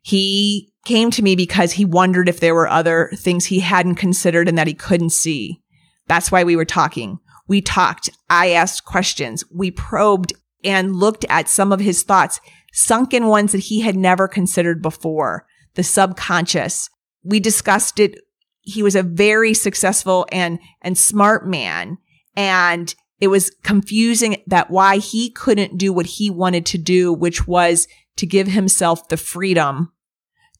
He 0.02 0.72
came 0.84 1.10
to 1.10 1.22
me 1.22 1.36
because 1.36 1.72
he 1.72 1.84
wondered 1.84 2.28
if 2.28 2.40
there 2.40 2.54
were 2.54 2.68
other 2.68 3.10
things 3.14 3.46
he 3.46 3.60
hadn't 3.60 3.96
considered 3.96 4.48
and 4.48 4.56
that 4.56 4.66
he 4.66 4.74
couldn't 4.74 5.10
see. 5.10 5.60
That's 6.06 6.32
why 6.32 6.44
we 6.44 6.56
were 6.56 6.64
talking. 6.64 7.18
We 7.46 7.60
talked. 7.60 8.10
I 8.28 8.50
asked 8.50 8.84
questions. 8.84 9.44
We 9.52 9.70
probed 9.70 10.32
and 10.64 10.96
looked 10.96 11.24
at 11.28 11.48
some 11.48 11.72
of 11.72 11.80
his 11.80 12.02
thoughts, 12.02 12.40
sunken 12.72 13.26
ones 13.26 13.52
that 13.52 13.58
he 13.58 13.80
had 13.80 13.96
never 13.96 14.28
considered 14.28 14.82
before, 14.82 15.46
the 15.74 15.82
subconscious. 15.82 16.88
We 17.22 17.40
discussed 17.40 17.98
it. 17.98 18.18
He 18.62 18.82
was 18.82 18.94
a 18.94 19.02
very 19.02 19.54
successful 19.54 20.26
and, 20.30 20.58
and 20.82 20.96
smart 20.96 21.46
man. 21.46 21.98
And 22.36 22.94
it 23.20 23.28
was 23.28 23.50
confusing 23.62 24.42
that 24.46 24.70
why 24.70 24.96
he 24.96 25.30
couldn't 25.30 25.78
do 25.78 25.92
what 25.92 26.06
he 26.06 26.30
wanted 26.30 26.64
to 26.66 26.78
do, 26.78 27.12
which 27.12 27.46
was 27.46 27.86
to 28.16 28.26
give 28.26 28.48
himself 28.48 29.08
the 29.08 29.16
freedom 29.16 29.92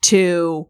to 0.03 0.69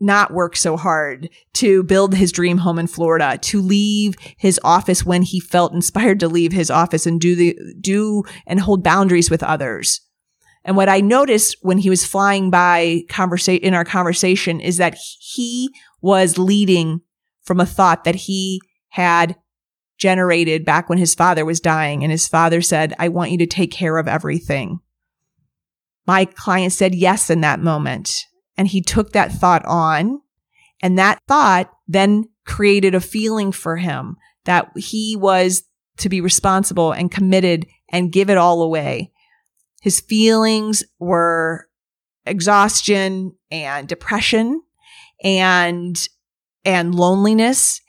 not 0.00 0.32
work 0.32 0.56
so 0.56 0.78
hard, 0.78 1.28
to 1.52 1.82
build 1.82 2.14
his 2.14 2.32
dream 2.32 2.58
home 2.58 2.78
in 2.78 2.86
Florida, 2.86 3.36
to 3.38 3.60
leave 3.60 4.14
his 4.38 4.58
office 4.64 5.04
when 5.04 5.20
he 5.22 5.38
felt 5.38 5.74
inspired 5.74 6.18
to 6.20 6.28
leave 6.28 6.52
his 6.52 6.70
office 6.70 7.04
and 7.04 7.20
do 7.20 7.36
the, 7.36 7.58
do 7.80 8.22
and 8.46 8.60
hold 8.60 8.82
boundaries 8.82 9.30
with 9.30 9.42
others. 9.42 10.00
And 10.64 10.76
what 10.76 10.88
I 10.88 11.00
noticed 11.00 11.56
when 11.62 11.78
he 11.78 11.90
was 11.90 12.06
flying 12.06 12.50
by 12.50 13.02
conversation 13.08 13.62
in 13.62 13.74
our 13.74 13.84
conversation 13.84 14.60
is 14.60 14.78
that 14.78 14.96
he 15.18 15.70
was 16.00 16.38
leading 16.38 17.02
from 17.42 17.60
a 17.60 17.66
thought 17.66 18.04
that 18.04 18.14
he 18.14 18.60
had 18.88 19.36
generated 20.00 20.64
back 20.64 20.88
when 20.88 20.98
his 20.98 21.14
father 21.14 21.44
was 21.44 21.60
dying. 21.60 22.02
And 22.02 22.10
his 22.10 22.26
father 22.26 22.62
said, 22.62 22.94
I 22.98 23.08
want 23.08 23.30
you 23.30 23.38
to 23.38 23.46
take 23.46 23.70
care 23.70 23.98
of 23.98 24.08
everything. 24.08 24.80
My 26.06 26.24
client 26.24 26.72
said 26.72 26.94
yes 26.94 27.30
in 27.30 27.42
that 27.42 27.60
moment. 27.60 28.26
And 28.56 28.66
he 28.66 28.80
took 28.80 29.12
that 29.12 29.30
thought 29.30 29.64
on. 29.66 30.22
And 30.82 30.98
that 30.98 31.20
thought 31.28 31.70
then 31.86 32.24
created 32.46 32.94
a 32.94 33.00
feeling 33.00 33.52
for 33.52 33.76
him 33.76 34.16
that 34.46 34.72
he 34.76 35.16
was 35.16 35.62
to 35.98 36.08
be 36.08 36.20
responsible 36.20 36.92
and 36.92 37.10
committed 37.10 37.66
and 37.90 38.12
give 38.12 38.30
it 38.30 38.38
all 38.38 38.62
away. 38.62 39.12
His 39.82 40.00
feelings 40.00 40.82
were 40.98 41.68
exhaustion 42.24 43.36
and 43.50 43.86
depression 43.86 44.62
and, 45.22 46.08
and 46.64 46.94
loneliness. 46.94 47.80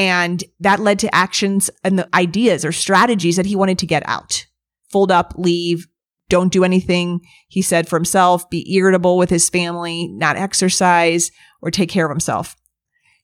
And 0.00 0.42
that 0.60 0.80
led 0.80 0.98
to 1.00 1.14
actions 1.14 1.68
and 1.84 1.98
the 1.98 2.08
ideas 2.16 2.64
or 2.64 2.72
strategies 2.72 3.36
that 3.36 3.44
he 3.44 3.54
wanted 3.54 3.78
to 3.80 3.86
get 3.86 4.02
out. 4.06 4.46
Fold 4.90 5.12
up, 5.12 5.34
leave, 5.36 5.86
don't 6.30 6.50
do 6.50 6.64
anything, 6.64 7.20
he 7.48 7.60
said 7.60 7.86
for 7.86 7.98
himself, 7.98 8.48
be 8.48 8.74
irritable 8.74 9.18
with 9.18 9.28
his 9.28 9.50
family, 9.50 10.08
not 10.08 10.36
exercise, 10.36 11.30
or 11.60 11.70
take 11.70 11.90
care 11.90 12.06
of 12.06 12.10
himself. 12.10 12.56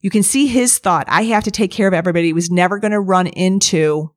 You 0.02 0.10
can 0.10 0.22
see 0.22 0.48
his 0.48 0.76
thought, 0.76 1.06
I 1.08 1.22
have 1.22 1.44
to 1.44 1.50
take 1.50 1.70
care 1.70 1.88
of 1.88 1.94
everybody, 1.94 2.34
was 2.34 2.50
never 2.50 2.78
going 2.78 2.92
to 2.92 3.00
run 3.00 3.26
into, 3.26 4.12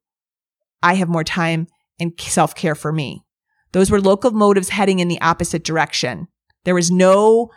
I 0.83 0.95
have 0.95 1.07
more 1.07 1.23
time 1.23 1.67
and 1.97 2.11
self 2.19 2.55
care 2.55 2.75
for 2.75 2.91
me. 2.91 3.23
Those 3.71 3.89
were 3.89 4.01
locomotives 4.01 4.67
heading 4.67 4.99
in 4.99 5.07
the 5.07 5.21
opposite 5.21 5.63
direction. 5.63 6.27
There 6.65 6.75
was 6.75 6.91
no 6.91 7.51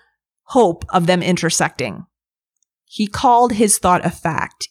hope 0.44 0.84
of 0.90 1.08
them 1.08 1.24
intersecting. 1.24 2.06
He 2.84 3.08
called 3.08 3.54
his 3.54 3.78
thought 3.78 4.06
a 4.06 4.10
fact. 4.10 4.68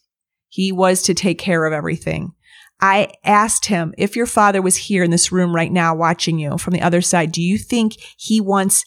He 0.52 0.74
was 0.74 1.02
to 1.04 1.14
take 1.14 1.40
care 1.40 1.66
of 1.66 1.72
everything. 1.72 2.34
I 2.82 3.14
asked 3.24 3.68
him, 3.68 3.94
if 3.98 4.18
your 4.18 4.26
father 4.26 4.62
was 4.62 4.76
here 4.76 5.02
in 5.02 5.10
this 5.10 5.32
room 5.32 5.56
right 5.56 5.72
now 5.72 5.96
watching 5.96 6.40
you 6.40 6.58
from 6.58 6.74
the 6.74 6.82
other 6.82 7.00
side, 7.00 7.32
do 7.32 7.42
you 7.42 7.58
think 7.58 7.94
he 8.18 8.42
wants 8.42 8.84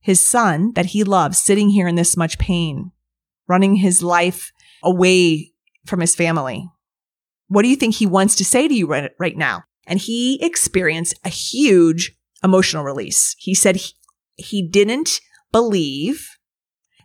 his 0.00 0.26
son 0.26 0.72
that 0.74 0.86
he 0.86 1.04
loves 1.04 1.38
sitting 1.38 1.68
here 1.68 1.86
in 1.86 1.94
this 1.94 2.16
much 2.16 2.36
pain, 2.38 2.90
running 3.46 3.76
his 3.76 4.02
life 4.02 4.50
away 4.82 5.52
from 5.86 6.00
his 6.00 6.16
family? 6.16 6.68
What 7.46 7.62
do 7.62 7.68
you 7.68 7.76
think 7.76 7.94
he 7.94 8.06
wants 8.06 8.34
to 8.36 8.44
say 8.44 8.66
to 8.66 8.74
you 8.74 8.88
right, 8.88 9.12
right 9.20 9.36
now? 9.36 9.62
And 9.86 10.00
he 10.00 10.44
experienced 10.44 11.14
a 11.24 11.28
huge 11.28 12.16
emotional 12.42 12.82
release. 12.82 13.36
He 13.38 13.54
said 13.54 13.76
he, 13.76 13.92
he 14.34 14.68
didn't 14.68 15.20
believe 15.52 16.28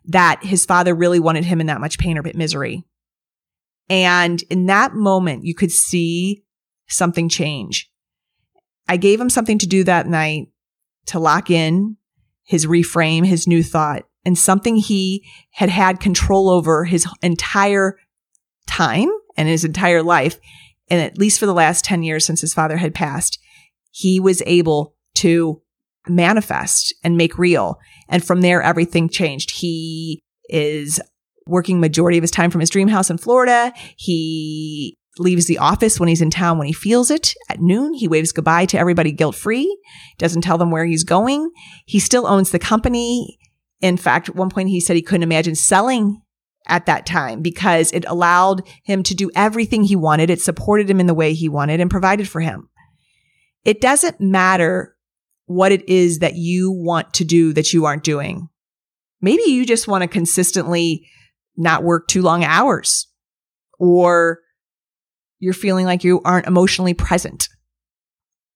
that 0.05 0.43
his 0.43 0.65
father 0.65 0.95
really 0.95 1.19
wanted 1.19 1.45
him 1.45 1.61
in 1.61 1.67
that 1.67 1.81
much 1.81 1.99
pain 1.99 2.17
or 2.17 2.23
bit 2.23 2.35
misery. 2.35 2.85
And 3.89 4.41
in 4.49 4.67
that 4.67 4.93
moment, 4.93 5.43
you 5.43 5.55
could 5.55 5.71
see 5.71 6.43
something 6.87 7.29
change. 7.29 7.91
I 8.87 8.97
gave 8.97 9.19
him 9.19 9.29
something 9.29 9.57
to 9.59 9.67
do 9.67 9.83
that 9.83 10.07
night 10.07 10.47
to 11.07 11.19
lock 11.19 11.49
in 11.49 11.97
his 12.43 12.65
reframe, 12.65 13.25
his 13.25 13.47
new 13.47 13.63
thought, 13.63 14.03
and 14.25 14.37
something 14.37 14.75
he 14.75 15.25
had 15.51 15.69
had 15.69 15.99
control 15.99 16.49
over 16.49 16.85
his 16.85 17.07
entire 17.21 17.97
time 18.67 19.09
and 19.37 19.47
his 19.47 19.63
entire 19.63 20.03
life. 20.03 20.39
And 20.89 21.01
at 21.01 21.17
least 21.17 21.39
for 21.39 21.45
the 21.45 21.53
last 21.53 21.85
10 21.85 22.03
years 22.03 22.25
since 22.25 22.41
his 22.41 22.53
father 22.53 22.77
had 22.77 22.95
passed, 22.95 23.39
he 23.91 24.19
was 24.19 24.41
able 24.45 24.95
to 25.15 25.61
manifest 26.07 26.93
and 27.03 27.17
make 27.17 27.37
real. 27.37 27.79
And 28.07 28.23
from 28.23 28.41
there, 28.41 28.61
everything 28.61 29.09
changed. 29.09 29.51
He 29.51 30.21
is 30.49 30.99
working 31.49 31.79
majority 31.79 32.17
of 32.17 32.21
his 32.21 32.31
time 32.31 32.51
from 32.51 32.61
his 32.61 32.69
dream 32.69 32.87
house 32.87 33.09
in 33.09 33.17
Florida. 33.17 33.73
He 33.97 34.97
leaves 35.17 35.47
the 35.47 35.57
office 35.57 35.99
when 35.99 36.07
he's 36.07 36.21
in 36.21 36.29
town 36.29 36.57
when 36.57 36.67
he 36.67 36.73
feels 36.73 37.11
it 37.11 37.33
at 37.49 37.59
noon. 37.59 37.93
He 37.93 38.07
waves 38.07 38.31
goodbye 38.31 38.65
to 38.67 38.79
everybody 38.79 39.11
guilt 39.11 39.35
free, 39.35 39.77
doesn't 40.17 40.41
tell 40.41 40.57
them 40.57 40.71
where 40.71 40.85
he's 40.85 41.03
going. 41.03 41.51
He 41.85 41.99
still 41.99 42.25
owns 42.25 42.51
the 42.51 42.59
company. 42.59 43.37
In 43.81 43.97
fact, 43.97 44.29
at 44.29 44.35
one 44.35 44.49
point 44.49 44.69
he 44.69 44.79
said 44.79 44.95
he 44.95 45.01
couldn't 45.01 45.23
imagine 45.23 45.55
selling 45.55 46.21
at 46.67 46.85
that 46.85 47.05
time 47.05 47.41
because 47.41 47.91
it 47.91 48.05
allowed 48.07 48.61
him 48.83 49.03
to 49.03 49.15
do 49.15 49.31
everything 49.35 49.83
he 49.83 49.95
wanted. 49.95 50.29
It 50.29 50.41
supported 50.41 50.89
him 50.89 50.99
in 50.99 51.07
the 51.07 51.13
way 51.13 51.33
he 51.33 51.49
wanted 51.49 51.79
and 51.79 51.89
provided 51.89 52.27
for 52.27 52.41
him. 52.41 52.69
It 53.65 53.81
doesn't 53.81 54.21
matter 54.21 54.95
what 55.45 55.71
it 55.71 55.87
is 55.89 56.19
that 56.19 56.35
you 56.35 56.71
want 56.71 57.13
to 57.15 57.25
do 57.25 57.53
that 57.53 57.73
you 57.73 57.85
aren't 57.85 58.03
doing. 58.03 58.49
Maybe 59.21 59.43
you 59.43 59.65
just 59.65 59.87
want 59.87 60.03
to 60.03 60.07
consistently 60.07 61.07
not 61.59 61.83
work 61.83 62.07
too 62.07 62.21
long 62.21 62.43
hours 62.43 63.07
or 63.79 64.39
you're 65.39 65.53
feeling 65.53 65.85
like 65.85 66.03
you 66.03 66.21
aren't 66.25 66.47
emotionally 66.47 66.93
present 66.93 67.49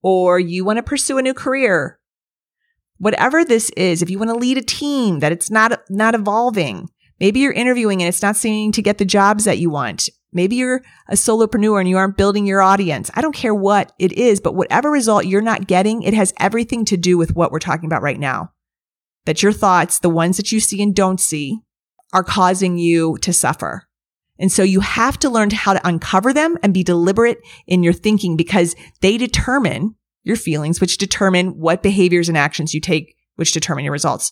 or 0.02 0.40
you 0.40 0.66
want 0.66 0.78
to 0.78 0.84
pursue 0.84 1.18
a 1.18 1.22
new 1.22 1.34
career. 1.34 2.00
Whatever 2.98 3.44
this 3.44 3.70
is, 3.72 4.02
if 4.02 4.10
you 4.10 4.20
want 4.20 4.30
to 4.30 4.38
lead 4.38 4.58
a 4.58 4.62
team 4.62 5.20
that 5.20 5.32
it's 5.32 5.50
not, 5.50 5.82
not 5.90 6.16
evolving, 6.16 6.90
maybe 7.20 7.40
you're 7.40 7.54
interviewing 7.54 8.02
and 8.02 8.10
it's 8.10 8.22
not 8.22 8.36
seeming 8.36 8.72
to 8.74 8.82
get 8.82 8.98
the 8.98 9.06
jobs 9.06 9.46
that 9.46 9.58
you 9.58 9.70
want. 9.70 10.10
Maybe 10.32 10.56
you're 10.56 10.82
a 11.08 11.14
solopreneur 11.14 11.80
and 11.80 11.88
you 11.88 11.98
aren't 11.98 12.18
building 12.18 12.46
your 12.46 12.62
audience. 12.62 13.12
I 13.14 13.22
don't 13.22 13.36
care 13.36 13.54
what 13.54 13.94
it 14.00 14.14
is, 14.14 14.40
but 14.42 14.56
whatever 14.56 14.90
result 14.90 15.26
you're 15.26 15.42
not 15.42 15.68
getting, 15.68 16.02
it 16.02 16.14
has 16.14 16.34
everything 16.40 16.86
to 16.86 16.98
do 16.98 17.18
with 17.18 17.36
what 17.36 17.52
we're 17.52 17.60
talking 17.60 17.86
about 17.86 18.02
right 18.02 18.20
now. 18.20 18.52
That 19.26 19.44
your 19.44 19.54
thoughts, 19.54 20.00
the 20.00 20.10
ones 20.10 20.38
that 20.38 20.52
you 20.52 20.60
see 20.60 20.82
and 20.82 20.96
don't 20.96 21.20
see, 21.20 21.60
are 22.14 22.24
causing 22.24 22.78
you 22.78 23.18
to 23.22 23.34
suffer. 23.34 23.88
And 24.40 24.52
so 24.52 24.64
you 24.64 24.80
have 24.80 25.20
to 25.20 25.30
learn 25.30 25.50
how 25.52 25.74
to 25.74 25.88
uncover 25.88 26.34
them 26.34 26.58
and 26.64 26.74
be 26.74 26.84
deliberate 26.84 27.40
in 27.68 27.84
your 27.84 27.94
thinking 27.94 28.36
because 28.36 28.76
they 29.02 29.18
determine 29.18 29.96
your 30.24 30.36
feelings, 30.36 30.80
which 30.80 30.98
determine 30.98 31.50
what 31.60 31.84
behaviors 31.84 32.30
and 32.30 32.38
actions 32.38 32.74
you 32.74 32.82
take, 32.82 33.16
which 33.36 33.52
determine 33.52 33.84
your 33.84 33.92
results. 33.92 34.32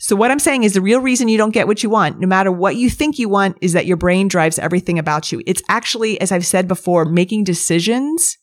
So 0.00 0.14
what 0.14 0.30
I'm 0.30 0.38
saying 0.38 0.62
is 0.62 0.74
the 0.74 0.80
real 0.80 1.00
reason 1.00 1.26
you 1.26 1.38
don't 1.38 1.52
get 1.52 1.66
what 1.66 1.82
you 1.82 1.90
want, 1.90 2.20
no 2.20 2.26
matter 2.28 2.52
what 2.52 2.76
you 2.76 2.88
think 2.88 3.18
you 3.18 3.28
want, 3.28 3.58
is 3.60 3.72
that 3.72 3.86
your 3.86 3.96
brain 3.96 4.28
drives 4.28 4.58
everything 4.58 4.98
about 4.98 5.32
you. 5.32 5.42
It's 5.44 5.62
actually, 5.68 6.20
as 6.20 6.30
I've 6.30 6.46
said 6.46 6.68
before, 6.68 7.04
making 7.04 7.44
decisions 7.44 8.38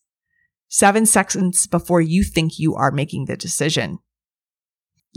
seven 0.68 1.06
seconds 1.06 1.66
before 1.68 2.02
you 2.02 2.24
think 2.24 2.60
you 2.60 2.76
are 2.76 2.92
making 2.92 3.26
the 3.26 3.38
decision. 3.38 4.00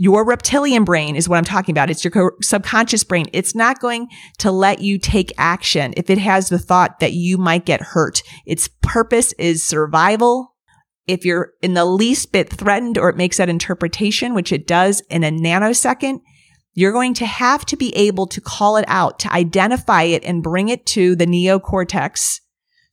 Your 0.01 0.25
reptilian 0.25 0.85
brain 0.85 1.17
is 1.17 1.27
what 1.27 1.37
I'm 1.37 1.43
talking 1.43 1.73
about. 1.73 1.89
It's 1.89 2.05
your 2.05 2.37
subconscious 2.41 3.03
brain. 3.03 3.25
It's 3.33 3.53
not 3.53 3.81
going 3.81 4.07
to 4.37 4.49
let 4.49 4.79
you 4.79 4.97
take 4.97 5.33
action 5.37 5.93
if 5.97 6.09
it 6.09 6.17
has 6.17 6.47
the 6.47 6.57
thought 6.57 7.01
that 7.01 7.11
you 7.11 7.37
might 7.37 7.65
get 7.65 7.81
hurt. 7.81 8.23
Its 8.45 8.69
purpose 8.81 9.33
is 9.33 9.61
survival. 9.61 10.55
If 11.05 11.25
you're 11.25 11.51
in 11.61 11.73
the 11.73 11.83
least 11.83 12.31
bit 12.31 12.49
threatened 12.49 12.97
or 12.97 13.09
it 13.09 13.17
makes 13.17 13.37
that 13.37 13.49
interpretation, 13.49 14.33
which 14.33 14.53
it 14.53 14.65
does 14.65 15.01
in 15.09 15.25
a 15.25 15.31
nanosecond, 15.31 16.21
you're 16.73 16.93
going 16.93 17.15
to 17.15 17.25
have 17.25 17.65
to 17.65 17.75
be 17.75 17.93
able 17.93 18.25
to 18.27 18.39
call 18.39 18.77
it 18.77 18.85
out, 18.87 19.19
to 19.19 19.33
identify 19.33 20.03
it 20.03 20.23
and 20.23 20.41
bring 20.41 20.69
it 20.69 20.85
to 20.85 21.13
the 21.17 21.25
neocortex 21.25 22.39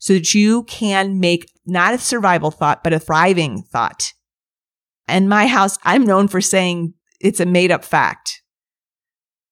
so 0.01 0.14
that 0.14 0.35
you 0.35 0.64
can 0.64 1.21
make 1.21 1.47
not 1.64 1.95
a 1.95 1.99
survival 1.99 2.51
thought, 2.51 2.83
but 2.83 2.92
a 2.92 2.99
thriving 2.99 3.62
thought. 3.62 4.12
In 5.09 5.29
my 5.29 5.47
house, 5.47 5.79
I'm 5.85 6.05
known 6.05 6.27
for 6.27 6.40
saying 6.40 6.95
it's 7.21 7.41
a 7.41 7.47
made 7.47 7.71
up 7.71 7.85
fact. 7.85 8.43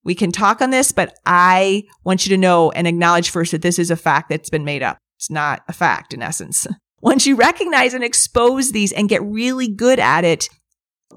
We 0.05 0.15
can 0.15 0.33
talk 0.33 0.61
on 0.61 0.71
this, 0.71 0.93
but 0.93 1.15
I 1.25 1.85
want 2.05 2.27
you 2.27 2.31
to 2.31 2.41
know 2.41 2.71
and 2.71 2.87
acknowledge 2.87 3.31
first 3.31 3.53
that 3.53 3.63
this 3.63 3.79
is 3.79 3.91
a 3.91 3.97
fact 3.97 4.29
that's 4.29 4.51
been 4.51 4.65
made 4.65 4.83
up. 4.83 4.99
It's 5.17 5.31
not 5.31 5.63
a 5.67 5.73
fact 5.73 6.13
in 6.13 6.23
essence. 6.23 6.67
Once 7.01 7.27
you 7.27 7.37
recognize 7.37 7.95
and 7.95 8.05
expose 8.05 8.73
these 8.73 8.93
and 8.93 9.09
get 9.09 9.23
really 9.23 9.69
good 9.69 9.99
at 9.99 10.25
it, 10.25 10.49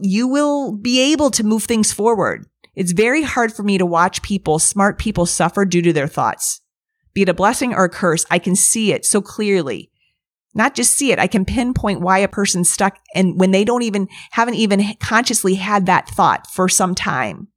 you 0.01 0.27
will 0.27 0.75
be 0.75 1.11
able 1.11 1.31
to 1.31 1.43
move 1.43 1.63
things 1.63 1.93
forward. 1.93 2.45
It's 2.75 2.91
very 2.91 3.23
hard 3.23 3.53
for 3.53 3.63
me 3.63 3.77
to 3.77 3.85
watch 3.85 4.21
people, 4.21 4.59
smart 4.59 4.99
people 4.99 5.25
suffer 5.25 5.65
due 5.65 5.81
to 5.81 5.93
their 5.93 6.07
thoughts. 6.07 6.61
Be 7.13 7.23
it 7.23 7.29
a 7.29 7.33
blessing 7.33 7.73
or 7.73 7.85
a 7.85 7.89
curse, 7.89 8.25
I 8.29 8.37
can 8.37 8.55
see 8.55 8.93
it 8.93 9.05
so 9.05 9.21
clearly. 9.21 9.89
Not 10.57 10.73
just 10.73 10.93
see 10.93 11.11
it, 11.11 11.19
I 11.19 11.27
can 11.27 11.45
pinpoint 11.45 12.01
why 12.01 12.17
a 12.17 12.27
person's 12.27 12.71
stuck 12.71 12.97
and 13.13 13.39
when 13.39 13.51
they 13.51 13.63
don't 13.63 13.83
even, 13.83 14.07
haven't 14.31 14.55
even 14.55 14.95
consciously 14.99 15.53
had 15.53 15.85
that 15.85 16.09
thought 16.09 16.47
for 16.47 16.67
some 16.67 16.95
time. 16.95 17.49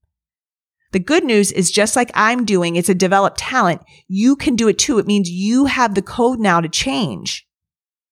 The 0.92 0.98
good 0.98 1.24
news 1.24 1.50
is 1.50 1.70
just 1.70 1.96
like 1.96 2.10
I'm 2.14 2.44
doing, 2.44 2.76
it's 2.76 2.90
a 2.90 2.94
developed 2.94 3.38
talent. 3.38 3.80
You 4.06 4.36
can 4.36 4.54
do 4.54 4.68
it 4.68 4.78
too. 4.78 4.98
It 4.98 5.06
means 5.06 5.30
you 5.30 5.64
have 5.64 5.94
the 5.94 6.02
code 6.02 6.40
now 6.40 6.60
to 6.60 6.68
change. 6.68 7.46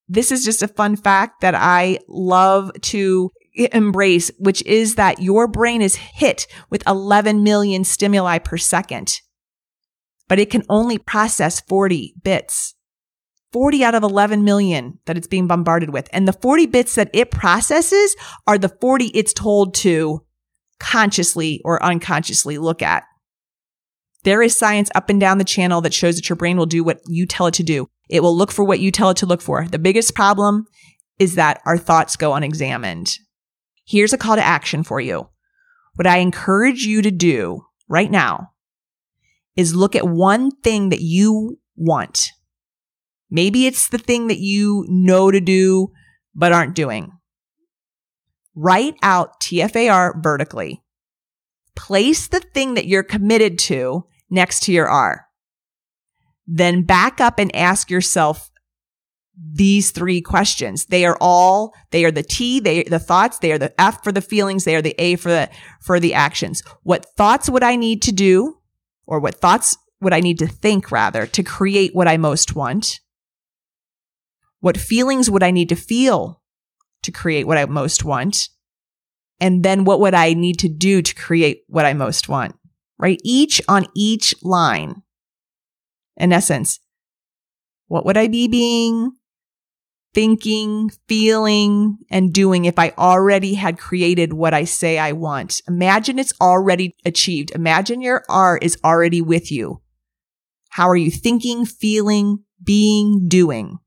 This 0.09 0.33
is 0.33 0.42
just 0.42 0.62
a 0.62 0.68
fun 0.68 0.96
fact 0.96 1.42
that 1.42 1.55
I 1.55 1.98
love 2.09 2.72
to 2.81 3.31
embrace, 3.55 4.31
which 4.38 4.64
is 4.64 4.94
that 4.94 5.20
your 5.20 5.46
brain 5.46 5.83
is 5.83 5.96
hit 5.96 6.46
with 6.70 6.83
11 6.87 7.42
million 7.42 7.85
stimuli 7.85 8.38
per 8.38 8.57
second, 8.57 9.20
but 10.29 10.38
it 10.38 10.48
can 10.48 10.62
only 10.70 10.96
process 10.96 11.61
40 11.61 12.14
bits. 12.22 12.74
40 13.52 13.84
out 13.84 13.94
of 13.94 14.02
11 14.02 14.44
million 14.44 14.98
that 15.06 15.16
it's 15.16 15.26
being 15.26 15.46
bombarded 15.46 15.90
with. 15.90 16.08
And 16.12 16.28
the 16.28 16.32
40 16.32 16.66
bits 16.66 16.94
that 16.96 17.11
it 17.12 17.30
processes 17.30 18.14
are 18.46 18.58
the 18.58 18.68
40 18.68 19.06
it's 19.06 19.32
told 19.32 19.74
to 19.76 20.24
consciously 20.78 21.61
or 21.64 21.82
unconsciously 21.82 22.58
look 22.58 22.82
at. 22.82 23.04
There 24.24 24.42
is 24.42 24.56
science 24.56 24.90
up 24.94 25.08
and 25.08 25.20
down 25.20 25.38
the 25.38 25.44
channel 25.44 25.80
that 25.80 25.94
shows 25.94 26.16
that 26.16 26.28
your 26.28 26.37
brain 26.37 26.56
will 26.56 26.66
do 26.66 26.84
what 26.84 27.00
you 27.06 27.26
tell 27.26 27.46
it 27.46 27.54
to 27.54 27.62
do. 27.62 27.87
It 28.08 28.22
will 28.22 28.37
look 28.37 28.52
for 28.52 28.64
what 28.64 28.80
you 28.80 28.90
tell 28.90 29.11
it 29.11 29.16
to 29.18 29.26
look 29.26 29.40
for. 29.40 29.66
The 29.66 29.78
biggest 29.78 30.14
problem 30.14 30.66
is 31.18 31.34
that 31.37 31.61
our 31.64 31.78
thoughts 31.78 32.16
go 32.16 32.34
unexamined. 32.34 33.18
Here's 33.87 34.12
a 34.12 34.18
call 34.18 34.37
to 34.37 34.44
action 34.44 34.82
for 34.82 35.00
you. 35.00 35.28
What 35.94 36.06
I 36.06 36.18
encourage 36.18 36.82
you 36.82 37.02
to 37.02 37.11
do 37.11 37.64
right 37.88 38.11
now 38.11 38.50
is 39.56 39.74
look 39.74 39.96
at 39.96 40.06
one 40.06 40.50
thing 40.50 40.90
that 40.90 41.00
you 41.00 41.58
want. 41.76 42.30
Maybe 43.31 43.67
it's 43.67 43.88
the 43.88 43.99
thing 43.99 44.29
that 44.29 44.38
you 44.38 44.85
know 44.88 45.31
to 45.31 45.41
do, 45.41 45.93
but 46.35 46.53
aren't 46.53 46.75
doing. 46.75 47.12
Write 48.55 48.97
out 49.03 49.41
TFAR 49.41 50.23
vertically. 50.23 50.83
Place 51.77 52.29
the 52.29 52.41
thing 52.41 52.75
that 52.75 52.87
you're 52.87 53.03
committed 53.03 53.59
to 53.61 54.07
next 54.31 54.64
to 54.64 54.73
your 54.73 54.88
R. 54.88 55.27
Then 56.47 56.83
back 56.83 57.21
up 57.21 57.38
and 57.38 57.55
ask 57.55 57.91
yourself 57.91 58.51
these 59.41 59.91
three 59.93 60.21
questions. 60.21 60.87
They 60.87 61.05
are 61.05 61.17
all, 61.21 61.73
they 61.91 62.05
are 62.05 62.11
the 62.11 62.23
T, 62.23 62.59
they 62.59 62.83
the 62.83 62.99
thoughts, 62.99 63.38
they 63.38 63.53
are 63.53 63.59
the 63.59 63.79
F 63.81 64.03
for 64.03 64.11
the 64.11 64.21
feelings, 64.21 64.64
they 64.64 64.75
are 64.75 64.83
the 64.83 64.97
A 64.99 65.17
for 65.17 65.29
the 65.29 65.49
for 65.81 66.01
the 66.01 66.14
actions. 66.14 66.62
What 66.83 67.07
thoughts 67.17 67.49
would 67.49 67.62
I 67.62 67.77
need 67.77 68.03
to 68.03 68.12
do? 68.12 68.57
Or 69.07 69.21
what 69.21 69.37
thoughts 69.37 69.77
would 70.01 70.12
I 70.12 70.21
need 70.21 70.38
to 70.41 70.47
think 70.47 70.91
rather 70.91 71.27
to 71.27 71.43
create 71.43 71.95
what 71.95 72.09
I 72.09 72.17
most 72.17 72.55
want? 72.55 73.01
What 74.61 74.77
feelings 74.77 75.31
would 75.31 75.42
I 75.42 75.51
need 75.51 75.68
to 75.68 75.77
feel 75.77 76.42
to 77.03 77.12
create 77.12 77.47
what 77.47 77.59
I 77.59 77.66
most 77.66 78.05
want? 78.05 78.49
And 79.40 79.64
then 79.64 79.85
what 79.85 80.01
would 80.01 80.14
I 80.14 80.35
need 80.35 80.59
to 80.61 80.68
do 80.68 81.01
to 81.01 81.14
create 81.14 81.62
what 81.68 81.87
I 81.87 81.94
most 81.94 82.29
want? 82.29 82.57
Right? 82.99 83.21
Each 83.23 83.61
on 83.68 83.87
each 83.94 84.35
line. 84.42 85.03
In 86.16 86.33
essence, 86.33 86.81
what 87.87 88.05
would 88.05 88.16
I 88.16 88.27
be 88.27 88.49
being? 88.49 89.12
thinking, 90.14 90.90
feeling, 91.07 91.99
and 92.11 92.33
doing 92.33 92.64
if 92.64 92.79
I 92.79 92.92
already 92.99 93.55
had 93.55 93.79
created 93.79 94.33
what 94.33 94.55
I 94.55 94.64
say 94.64 94.99
I 94.99 95.12
want. 95.12 95.62
Imagine 95.68 96.18
it's 96.18 96.33
already 96.40 96.97
achieved. 97.05 97.53
Imagine 97.53 98.01
your 98.01 98.25
R 98.29 98.59
is 98.59 98.79
already 98.85 99.21
with 99.21 99.53
you. 99.53 99.81
How 100.71 100.88
are 100.88 100.97
you 100.97 101.11
thinking, 101.11 101.64
feeling, 101.64 102.44
being, 102.62 103.29
doing? 103.29 103.79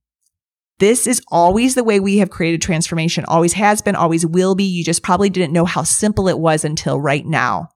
This 0.82 1.06
is 1.06 1.22
always 1.28 1.76
the 1.76 1.84
way 1.84 2.00
we 2.00 2.17
have 2.17 2.32
created 2.32 2.60
transformation. 2.60 3.24
Always 3.28 3.54
has 3.54 3.84
been, 3.84 3.96
always 3.96 4.26
will 4.26 4.56
be. 4.56 4.63
You 4.63 4.84
just 4.84 5.04
probably 5.04 5.30
didn't 5.30 5.54
know 5.54 5.65
how 5.65 5.84
simple 5.84 6.28
it 6.28 6.39
was 6.39 6.65
until 6.65 7.00
right 7.00 7.24
now. 7.24 7.70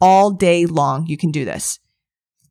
All 0.00 0.30
day 0.30 0.64
long, 0.64 1.06
you 1.06 1.18
can 1.18 1.30
do 1.30 1.44
this. 1.44 1.78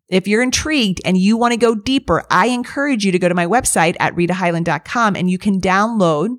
If 0.08 0.28
you're 0.28 0.44
intrigued 0.44 1.02
and 1.04 1.18
you 1.18 1.36
want 1.36 1.54
to 1.54 1.60
go 1.60 1.74
deeper, 1.74 2.24
I 2.30 2.50
encourage 2.50 3.06
you 3.06 3.12
to 3.12 3.18
go 3.18 3.28
to 3.28 3.34
my 3.34 3.48
website 3.48 3.96
at 4.00 4.14
ritahyland.com 4.14 5.16
and 5.16 5.32
you 5.32 5.40
can 5.40 5.60
download 5.60 6.30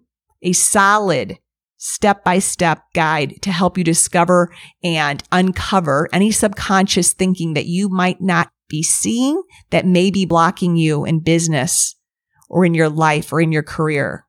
a 0.40 0.52
solid 0.52 1.40
step 1.78 2.22
by 2.22 2.38
step 2.38 2.84
guide 2.94 3.42
to 3.42 3.50
help 3.50 3.76
you 3.76 3.82
discover 3.82 4.54
and 4.84 5.24
uncover 5.32 6.08
any 6.12 6.30
subconscious 6.30 7.12
thinking 7.12 7.54
that 7.54 7.66
you 7.66 7.88
might 7.88 8.20
not 8.20 8.52
be 8.68 8.84
seeing 8.84 9.42
that 9.70 9.84
may 9.84 10.12
be 10.12 10.24
blocking 10.24 10.76
you 10.76 11.04
in 11.04 11.18
business 11.18 11.96
or 12.48 12.64
in 12.64 12.74
your 12.74 12.88
life 12.88 13.32
or 13.32 13.40
in 13.40 13.52
your 13.52 13.62
career. 13.62 14.26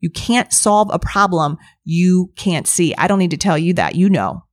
You 0.00 0.10
can't 0.10 0.52
solve 0.52 0.88
a 0.92 0.98
problem 0.98 1.58
you 1.84 2.32
can't 2.36 2.66
see. 2.66 2.94
I 2.96 3.06
don't 3.06 3.18
need 3.18 3.30
to 3.32 3.36
tell 3.36 3.58
you 3.58 3.74
that. 3.74 3.94
You 3.94 4.08
know. 4.08 4.44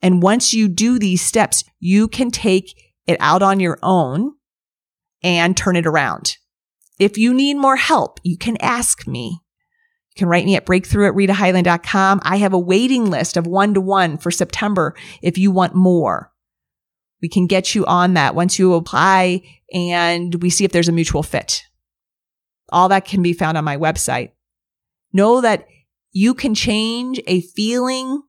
And 0.00 0.22
once 0.22 0.52
you 0.52 0.68
do 0.68 0.98
these 0.98 1.24
steps, 1.24 1.62
you 1.78 2.08
can 2.08 2.30
take 2.30 2.74
it 3.06 3.16
out 3.20 3.42
on 3.42 3.60
your 3.60 3.78
own 3.82 4.32
and 5.22 5.56
turn 5.56 5.76
it 5.76 5.86
around. 5.86 6.36
If 6.98 7.16
you 7.16 7.32
need 7.32 7.54
more 7.54 7.76
help, 7.76 8.18
you 8.24 8.36
can 8.36 8.56
ask 8.60 9.06
me. 9.06 9.40
You 10.10 10.18
can 10.18 10.28
write 10.28 10.44
me 10.44 10.56
at 10.56 10.66
breakthrough 10.66 11.08
at 11.08 11.14
ritahyland.com. 11.14 12.20
I 12.24 12.36
have 12.36 12.52
a 12.52 12.58
waiting 12.58 13.10
list 13.10 13.36
of 13.36 13.46
one 13.46 13.74
to 13.74 13.80
one 13.80 14.18
for 14.18 14.30
September 14.30 14.94
if 15.22 15.38
you 15.38 15.50
want 15.50 15.74
more. 15.74 16.32
We 17.22 17.28
can 17.28 17.46
get 17.46 17.74
you 17.74 17.86
on 17.86 18.14
that 18.14 18.34
once 18.34 18.58
you 18.58 18.74
apply 18.74 19.42
and 19.72 20.42
we 20.42 20.50
see 20.50 20.64
if 20.64 20.72
there's 20.72 20.88
a 20.88 20.92
mutual 20.92 21.22
fit. 21.22 21.62
All 22.70 22.88
that 22.88 23.04
can 23.04 23.22
be 23.22 23.32
found 23.32 23.58
on 23.58 23.64
my 23.64 23.76
website. 23.76 24.32
Know 25.12 25.40
that 25.40 25.66
you 26.12 26.34
can 26.34 26.54
change 26.54 27.20
a 27.26 27.40
feeling 27.40 28.22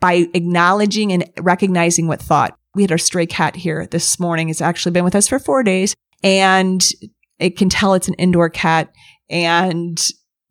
by 0.00 0.28
acknowledging 0.34 1.12
and 1.12 1.30
recognizing 1.38 2.06
what 2.06 2.20
thought. 2.20 2.56
We 2.74 2.82
had 2.82 2.92
our 2.92 2.98
stray 2.98 3.26
cat 3.26 3.56
here 3.56 3.86
this 3.86 4.18
morning. 4.18 4.48
It's 4.48 4.60
actually 4.60 4.92
been 4.92 5.04
with 5.04 5.14
us 5.14 5.28
for 5.28 5.38
four 5.38 5.62
days 5.62 5.94
and 6.22 6.86
it 7.38 7.56
can 7.56 7.68
tell 7.68 7.94
it's 7.94 8.08
an 8.08 8.14
indoor 8.14 8.48
cat. 8.48 8.92
And 9.28 10.00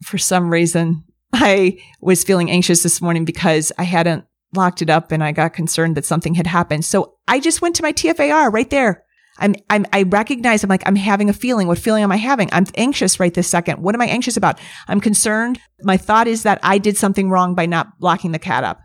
for 0.04 0.17
some 0.17 0.52
reason, 0.52 1.04
I 1.34 1.80
was 2.02 2.23
feeling 2.23 2.49
anxious 2.49 2.84
this 2.84 3.02
morning 3.02 3.25
because 3.25 3.71
I 3.78 3.84
hadn't 3.84 4.25
locked 4.56 4.82
it 4.82 4.89
up 4.89 5.12
and 5.12 5.23
I 5.23 5.32
got 5.32 5.54
concerned 5.54 5.95
that 5.97 6.06
something 6.06 6.34
had 6.34 6.47
happened. 6.47 6.86
So 6.86 7.15
I 7.28 7.39
just 7.39 7.62
went 7.62 7.75
to 7.78 7.84
my 7.84 7.93
TFAR 7.93 8.52
right 8.52 8.69
there. 8.69 9.04
I'm, 9.39 9.56
I'm, 9.69 9.86
I 9.93 10.04
recognize 10.04 10.63
I'm 10.63 10.69
like, 10.69 10.84
I'm 10.86 10.95
having 10.95 11.30
a 11.30 11.34
feeling. 11.34 11.67
What 11.67 11.78
feeling 11.78 12.04
am 12.04 12.12
I 12.12 12.17
having? 12.17 12.49
I'm 12.52 12.65
anxious 12.75 13.19
right 13.19 13.34
this 13.34 13.47
second. 13.47 13.82
What 13.82 13.95
am 13.95 14.02
I 14.02 14.08
anxious 14.08 14.38
about? 14.38 14.60
I'm 14.88 15.02
concerned. 15.02 15.60
My 15.82 15.97
thought 15.97 16.28
is 16.28 16.43
that 16.43 16.60
I 16.62 16.78
did 16.78 16.97
something 16.97 17.30
wrong 17.30 17.56
by 17.56 17.65
not 17.65 17.88
locking 17.99 18.32
the 18.32 18.39
cat 18.39 18.63
up. 18.63 18.80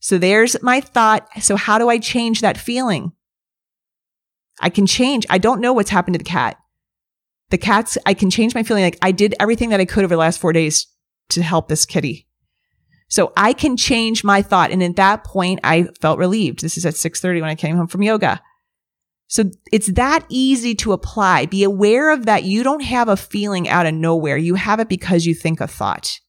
So 0.00 0.18
there's 0.18 0.60
my 0.62 0.80
thought. 0.80 1.26
So 1.40 1.56
how 1.56 1.78
do 1.78 1.88
I 1.88 1.98
change 1.98 2.40
that 2.40 2.58
feeling? 2.58 3.12
I 4.60 4.70
can 4.70 4.86
change. 4.86 5.26
I 5.30 5.38
don't 5.38 5.60
know 5.60 5.72
what's 5.72 5.90
happened 5.90 6.14
to 6.14 6.18
the 6.18 6.24
cat. 6.24 6.56
The 7.50 7.58
cat's, 7.58 7.98
I 8.06 8.14
can 8.14 8.30
change 8.30 8.54
my 8.54 8.62
feeling. 8.62 8.84
Like 8.84 8.98
I 9.02 9.12
did 9.12 9.34
everything 9.40 9.70
that 9.70 9.80
I 9.80 9.84
could 9.84 10.04
over 10.04 10.14
the 10.14 10.18
last 10.18 10.40
four 10.40 10.52
days 10.52 10.86
to 11.30 11.42
help 11.42 11.68
this 11.68 11.84
kitty. 11.84 12.26
So 13.08 13.32
I 13.36 13.52
can 13.52 13.76
change 13.76 14.24
my 14.24 14.42
thought. 14.42 14.70
And 14.70 14.82
at 14.82 14.96
that 14.96 15.24
point, 15.24 15.60
I 15.62 15.84
felt 16.00 16.18
relieved. 16.18 16.62
This 16.62 16.76
is 16.76 16.86
at 16.86 16.96
630 16.96 17.40
when 17.42 17.50
I 17.50 17.54
came 17.54 17.76
home 17.76 17.86
from 17.86 18.02
yoga. 18.02 18.40
So 19.26 19.44
it's 19.72 19.92
that 19.92 20.24
easy 20.28 20.74
to 20.76 20.92
apply. 20.92 21.46
Be 21.46 21.64
aware 21.64 22.12
of 22.12 22.26
that. 22.26 22.44
You 22.44 22.62
don't 22.62 22.82
have 22.82 23.08
a 23.08 23.16
feeling 23.16 23.68
out 23.68 23.86
of 23.86 23.94
nowhere. 23.94 24.36
You 24.36 24.54
have 24.54 24.80
it 24.80 24.88
because 24.88 25.26
you 25.26 25.34
think 25.34 25.60
a 25.60 25.66
thought 25.66 26.20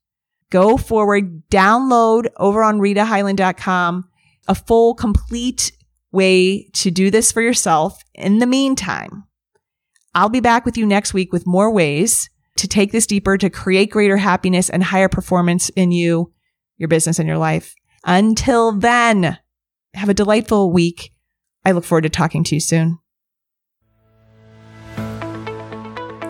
go 0.52 0.78
forward, 0.78 1.44
download 1.50 2.28
over 2.38 2.64
on 2.64 2.80
ritahyland.com 2.80 4.06
a 4.48 4.56
full, 4.56 4.94
complete 4.94 5.72
way 6.12 6.70
to 6.74 6.92
do 6.92 7.12
this 7.12 7.32
for 7.32 7.42
yourself. 7.42 8.02
In 8.14 8.40
the 8.40 8.46
meantime, 8.46 9.26
I'll 10.14 10.30
be 10.30 10.40
back 10.40 10.66
with 10.66 10.78
you 10.78 10.86
next 10.86 11.14
week 11.14 11.34
with 11.34 11.48
more 11.48 11.72
ways 11.72 12.30
to 12.58 12.68
take 12.68 12.92
this 12.92 13.06
deeper, 13.06 13.38
to 13.38 13.50
create 13.50 13.92
greater 13.92 14.18
happiness 14.18 14.70
and 14.70 14.84
higher 14.84 15.10
performance 15.10 15.70
in 15.70 15.92
you, 15.92 16.32
your 16.78 16.88
business, 16.88 17.20
and 17.20 17.28
your 17.28 17.38
life. 17.38 17.76
Until 18.06 18.72
then, 18.72 19.38
have 19.94 20.10
a 20.10 20.14
delightful 20.14 20.72
week. 20.72 21.12
I 21.66 21.72
look 21.72 21.84
forward 21.84 22.04
to 22.04 22.10
talking 22.10 22.44
to 22.44 22.56
you 22.56 22.62
soon. 22.62 23.00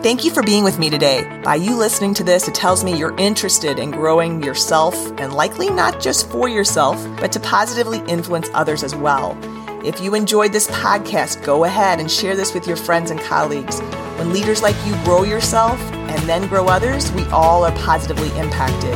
Thank 0.02 0.24
you 0.24 0.30
for 0.30 0.42
being 0.42 0.62
with 0.62 0.78
me 0.78 0.88
today. 0.88 1.40
By 1.42 1.56
you 1.56 1.76
listening 1.76 2.14
to 2.14 2.24
this, 2.24 2.46
it 2.46 2.54
tells 2.54 2.84
me 2.84 2.96
you're 2.96 3.16
interested 3.16 3.80
in 3.80 3.90
growing 3.90 4.40
yourself 4.40 4.94
and 5.18 5.32
likely 5.32 5.68
not 5.68 6.00
just 6.00 6.30
for 6.30 6.48
yourself, 6.48 7.04
but 7.18 7.32
to 7.32 7.40
positively 7.40 8.00
influence 8.06 8.48
others 8.54 8.84
as 8.84 8.94
well. 8.94 9.36
If 9.84 10.00
you 10.00 10.14
enjoyed 10.14 10.52
this 10.52 10.68
podcast, 10.68 11.44
go 11.44 11.64
ahead 11.64 11.98
and 11.98 12.08
share 12.08 12.36
this 12.36 12.54
with 12.54 12.68
your 12.68 12.76
friends 12.76 13.10
and 13.10 13.18
colleagues. 13.18 13.80
When 14.16 14.32
leaders 14.32 14.62
like 14.62 14.76
you 14.86 14.94
grow 15.04 15.24
yourself 15.24 15.80
and 15.92 16.22
then 16.28 16.46
grow 16.46 16.66
others, 16.66 17.10
we 17.12 17.24
all 17.26 17.64
are 17.64 17.76
positively 17.78 18.28
impacted. 18.38 18.94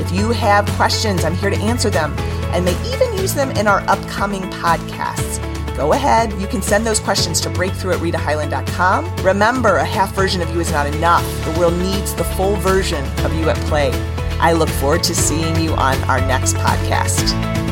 If 0.00 0.10
you 0.10 0.32
have 0.32 0.66
questions, 0.70 1.22
I'm 1.22 1.34
here 1.34 1.50
to 1.50 1.58
answer 1.58 1.90
them 1.90 2.14
and 2.54 2.64
may 2.64 2.94
even 2.94 3.18
use 3.18 3.34
them 3.34 3.50
in 3.52 3.66
our 3.66 3.80
upcoming 3.88 4.42
podcasts 4.42 5.55
go 5.76 5.92
ahead. 5.92 6.32
You 6.40 6.46
can 6.46 6.62
send 6.62 6.86
those 6.86 7.00
questions 7.00 7.40
to 7.42 7.50
breakthrough 7.50 7.94
at 7.94 8.00
ritahyland.com. 8.00 9.16
Remember, 9.24 9.76
a 9.76 9.84
half 9.84 10.14
version 10.14 10.40
of 10.40 10.50
you 10.50 10.60
is 10.60 10.72
not 10.72 10.86
enough. 10.86 11.24
The 11.44 11.58
world 11.58 11.74
needs 11.78 12.14
the 12.14 12.24
full 12.24 12.56
version 12.56 13.04
of 13.24 13.34
you 13.34 13.48
at 13.48 13.56
play. 13.68 13.90
I 14.38 14.52
look 14.52 14.68
forward 14.68 15.02
to 15.04 15.14
seeing 15.14 15.56
you 15.56 15.72
on 15.72 15.96
our 16.04 16.20
next 16.20 16.56
podcast. 16.56 17.65